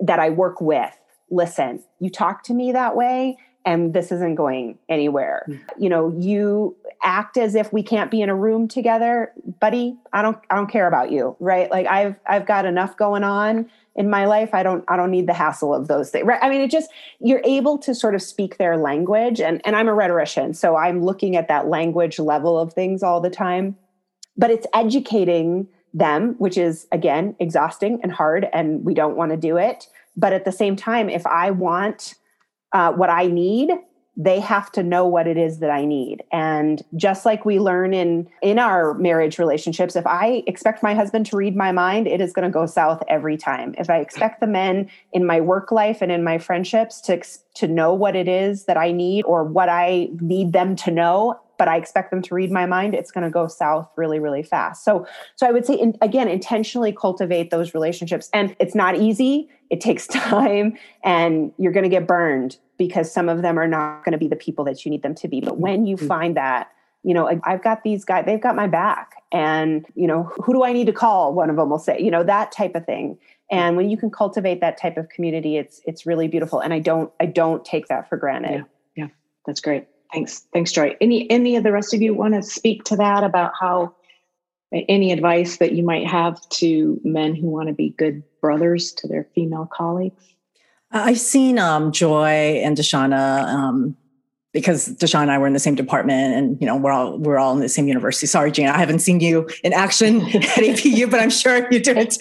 [0.00, 0.92] that i work with
[1.30, 5.44] listen you talk to me that way and this isn't going anywhere.
[5.48, 5.60] Mm.
[5.78, 9.96] You know, you act as if we can't be in a room together, buddy.
[10.12, 11.70] I don't I don't care about you, right?
[11.70, 14.50] Like I've I've got enough going on in my life.
[14.54, 16.26] I don't I don't need the hassle of those things.
[16.26, 16.40] Right?
[16.42, 16.90] I mean, it just
[17.20, 21.04] you're able to sort of speak their language and and I'm a rhetorician, so I'm
[21.04, 23.76] looking at that language level of things all the time.
[24.36, 29.36] But it's educating them, which is again exhausting and hard and we don't want to
[29.36, 29.88] do it.
[30.16, 32.14] But at the same time, if I want
[32.72, 33.70] uh, what I need,
[34.16, 36.22] they have to know what it is that I need.
[36.30, 41.26] And just like we learn in in our marriage relationships, if I expect my husband
[41.26, 43.74] to read my mind, it is going to go south every time.
[43.78, 47.22] If I expect the men in my work life and in my friendships to
[47.54, 51.40] to know what it is that I need or what I need them to know,
[51.60, 54.42] but I expect them to read my mind, it's going to go south really, really
[54.42, 54.82] fast.
[54.82, 55.06] So,
[55.36, 58.30] so I would say, in, again, intentionally cultivate those relationships.
[58.32, 59.50] And it's not easy.
[59.68, 64.06] It takes time and you're going to get burned because some of them are not
[64.06, 65.42] going to be the people that you need them to be.
[65.42, 66.06] But when you mm-hmm.
[66.06, 66.70] find that,
[67.02, 69.16] you know, I've got these guys, they've got my back.
[69.30, 71.34] And, you know, who do I need to call?
[71.34, 73.18] One of them will say, you know, that type of thing.
[73.50, 76.60] And when you can cultivate that type of community, it's it's really beautiful.
[76.60, 78.64] And I don't I don't take that for granted.
[78.96, 79.08] Yeah, yeah.
[79.44, 79.88] that's great.
[80.12, 80.46] Thanks.
[80.52, 80.96] Thanks, Joy.
[81.00, 83.94] Any any of the rest of you want to speak to that about how
[84.72, 89.08] any advice that you might have to men who want to be good brothers to
[89.08, 90.22] their female colleagues?
[90.92, 93.96] I've seen um, Joy and Deshonna um,
[94.52, 97.38] because Deshaun and I were in the same department and you know we're all we're
[97.38, 98.26] all in the same university.
[98.26, 101.92] Sorry, Jane, I haven't seen you in action at APU, but I'm sure you do
[101.92, 102.20] it too.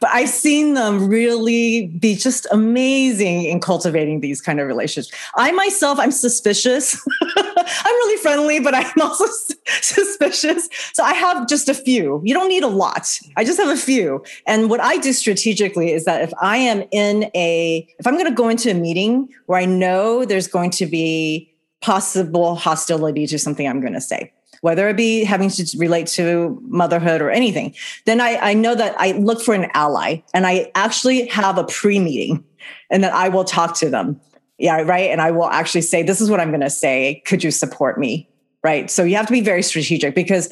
[0.00, 5.16] But I've seen them really be just amazing in cultivating these kind of relationships.
[5.36, 7.00] I myself, I'm suspicious.
[7.36, 9.24] I'm really friendly, but I'm also
[9.80, 10.68] suspicious.
[10.92, 12.20] So I have just a few.
[12.24, 13.18] You don't need a lot.
[13.36, 14.22] I just have a few.
[14.46, 18.26] And what I do strategically is that if I am in a if I'm going
[18.26, 21.49] to go into a meeting where I know there's going to be
[21.80, 26.58] possible hostility to something I'm going to say, whether it be having to relate to
[26.62, 27.74] motherhood or anything,
[28.06, 31.64] then I, I know that I look for an ally and I actually have a
[31.64, 32.44] pre meeting
[32.90, 34.20] and then I will talk to them.
[34.58, 35.10] Yeah, right.
[35.10, 37.22] And I will actually say, this is what I'm going to say.
[37.26, 38.28] Could you support me?
[38.62, 38.90] Right.
[38.90, 40.50] So you have to be very strategic because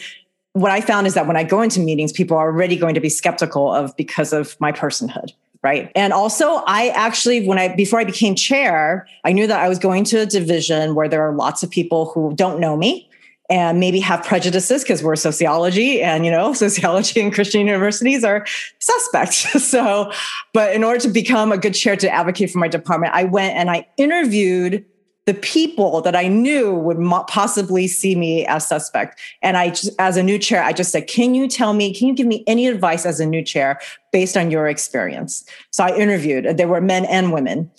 [0.55, 3.01] what I found is that when I go into meetings, people are already going to
[3.01, 5.33] be skeptical of because of my personhood
[5.63, 5.91] right?
[5.95, 9.79] And also i actually when i before i became chair i knew that i was
[9.79, 13.09] going to a division where there are lots of people who don't know me
[13.51, 18.45] and maybe have prejudices because we're sociology and you know sociology and christian universities are
[18.79, 19.47] suspect.
[19.59, 20.13] So
[20.53, 23.57] but in order to become a good chair to advocate for my department i went
[23.57, 24.85] and i interviewed
[25.29, 29.21] the people that I knew would possibly see me as suspect.
[29.43, 32.09] And I just, as a new chair, I just said, can you tell me, can
[32.09, 33.79] you give me any advice as a new chair
[34.11, 35.45] based on your experience?
[35.71, 37.71] So I interviewed, there were men and women.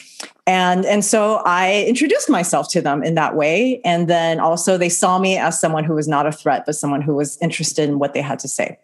[0.45, 3.81] And, and so I introduced myself to them in that way.
[3.83, 7.01] And then also they saw me as someone who was not a threat, but someone
[7.01, 8.77] who was interested in what they had to say.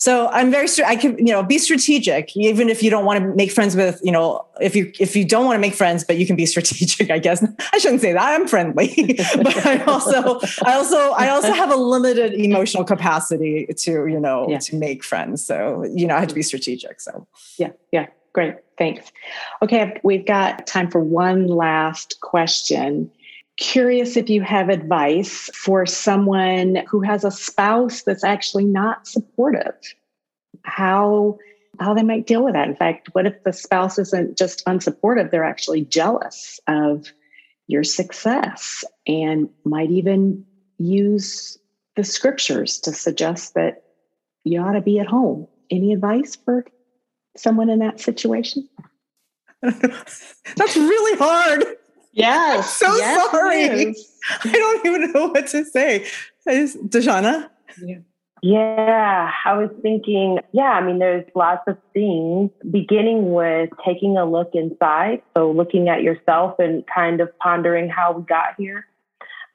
[0.00, 3.34] So I'm very, I can, you know, be strategic, even if you don't want to
[3.34, 6.16] make friends with, you know, if you, if you don't want to make friends, but
[6.16, 7.44] you can be strategic, I guess.
[7.74, 8.22] I shouldn't say that.
[8.22, 8.88] I'm friendly,
[9.36, 14.46] but I also, I also, I also have a limited emotional capacity to, you know,
[14.48, 14.58] yeah.
[14.60, 15.44] to make friends.
[15.44, 17.02] So, you know, I have to be strategic.
[17.02, 17.26] So,
[17.58, 18.06] yeah, yeah.
[18.32, 18.54] Great.
[18.78, 19.12] Thanks.
[19.60, 20.00] Okay.
[20.02, 23.10] We've got time for one last question
[23.60, 29.76] curious if you have advice for someone who has a spouse that's actually not supportive
[30.62, 31.38] how
[31.78, 32.68] how they might deal with that.
[32.68, 37.12] In fact what if the spouse isn't just unsupportive they're actually jealous of
[37.68, 40.44] your success and might even
[40.78, 41.58] use
[41.96, 43.84] the scriptures to suggest that
[44.42, 45.46] you ought to be at home.
[45.70, 46.64] Any advice for
[47.36, 48.68] someone in that situation?
[49.62, 51.64] That's really hard
[52.12, 52.76] Yes.
[52.76, 53.94] so yes, sorry.
[54.44, 56.06] I don't even know what to say.
[56.46, 57.48] Deshonna?
[57.82, 57.98] Yeah.
[58.42, 64.24] Yeah, I was thinking, yeah, I mean, there's lots of things, beginning with taking a
[64.24, 65.20] look inside.
[65.36, 68.86] So, looking at yourself and kind of pondering how we got here.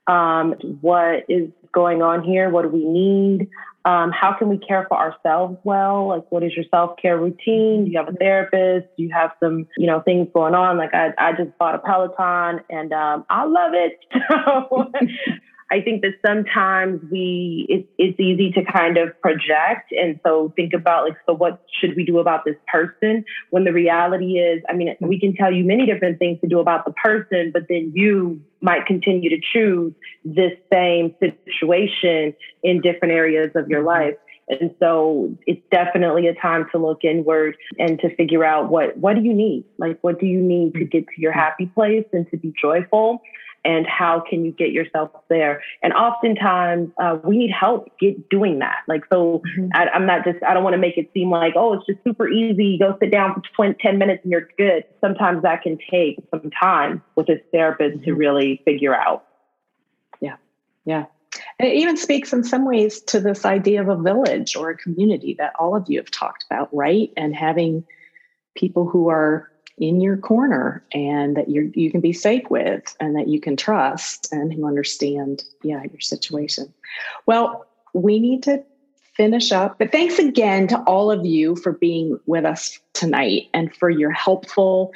[0.06, 2.51] Um, what is going on here?
[2.51, 3.49] What do we need?
[3.86, 6.07] Um, how can we care for ourselves well?
[6.07, 7.86] Like, what is your self care routine?
[7.86, 8.88] Do you have a therapist?
[8.97, 10.77] Do you have some, you know, things going on?
[10.77, 13.99] Like, I, I just bought a Peloton and um, I love it.
[14.25, 14.91] So
[15.71, 20.73] I think that sometimes we it, it's easy to kind of project and so think
[20.73, 24.73] about like so what should we do about this person when the reality is I
[24.73, 27.91] mean we can tell you many different things to do about the person but then
[27.95, 29.93] you might continue to choose
[30.26, 34.05] this same situation in different areas of your mm-hmm.
[34.05, 34.16] life.
[34.47, 39.16] And so it's definitely a time to look inward and to figure out what what
[39.16, 39.66] do you need?
[39.78, 40.89] Like what do you need to mm-hmm.
[40.89, 43.22] get to your happy place and to be joyful
[43.66, 45.61] and how can you get yourself there?
[45.82, 48.84] And oftentimes uh, we need help get doing that.
[48.88, 49.70] Like so mm-hmm.
[49.74, 52.03] I, am not just i don't want to make it seem like oh it's just
[52.03, 54.86] super easy go sit down for 20, 10 minutes and you're good.
[55.01, 58.05] Sometimes that can take some time with a therapist mm-hmm.
[58.05, 59.26] to really figure out.
[60.22, 60.36] Yeah.
[60.86, 61.05] Yeah.
[61.59, 65.36] It even speaks in some ways to this idea of a village or a community
[65.39, 67.11] that all of you have talked about right?
[67.18, 67.86] And having
[68.55, 73.15] people who are in your corner and that you you can be safe with and
[73.15, 76.73] that you can trust and who understand yeah your situation.
[77.26, 78.63] Well we need to
[79.15, 83.73] finish up but thanks again to all of you for being with us tonight and
[83.76, 84.91] for your helpful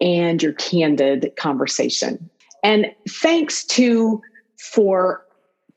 [0.00, 2.30] and your candid conversation.
[2.62, 4.20] And thanks to
[4.58, 5.24] for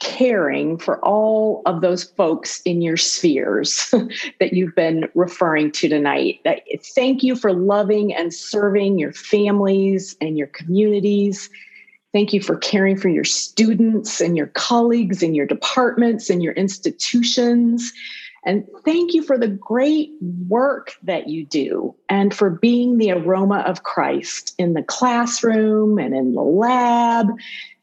[0.02, 3.94] caring for all of those folks in your spheres
[4.40, 6.40] that you've been referring to tonight.
[6.96, 11.50] Thank you for loving and serving your families and your communities.
[12.14, 16.54] Thank you for caring for your students and your colleagues and your departments and your
[16.54, 17.94] institutions.
[18.44, 20.12] And thank you for the great
[20.48, 26.16] work that you do and for being the aroma of Christ in the classroom and
[26.16, 27.28] in the lab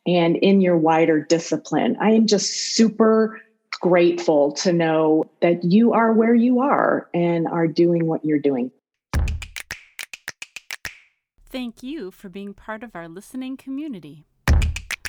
[0.09, 1.97] and in your wider discipline.
[2.01, 3.41] I am just super
[3.81, 8.71] grateful to know that you are where you are and are doing what you're doing.
[11.51, 14.25] Thank you for being part of our listening community.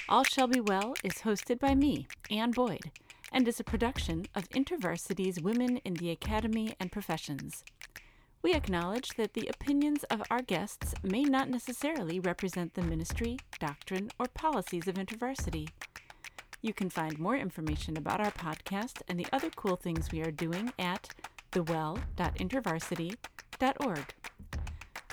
[0.10, 2.91] All Shall Be Well is hosted by me, Anne Boyd,
[3.32, 7.64] and is a production of InterVarsity's Women in the Academy and Professions.
[8.42, 14.12] We acknowledge that the opinions of our guests may not necessarily represent the ministry, doctrine,
[14.18, 15.68] or policies of InterVarsity.
[16.62, 20.32] You can find more information about our podcast and the other cool things we are
[20.32, 21.10] doing at
[21.52, 24.14] thewell.intervarsity.org.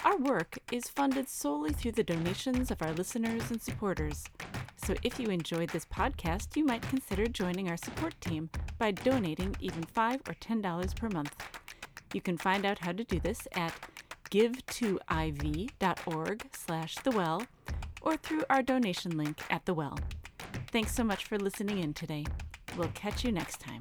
[0.04, 4.22] Our work is funded solely through the donations of our listeners and supporters.
[4.76, 9.56] So if you enjoyed this podcast, you might consider joining our support team by donating
[9.58, 11.34] even 5 or $10 per month.
[12.12, 13.72] You can find out how to do this at
[14.30, 15.76] give2iv.org
[16.52, 17.42] slash the well
[18.02, 19.98] or through our donation link at the well.
[20.70, 22.24] Thanks so much for listening in today.
[22.76, 23.80] We'll catch you next time.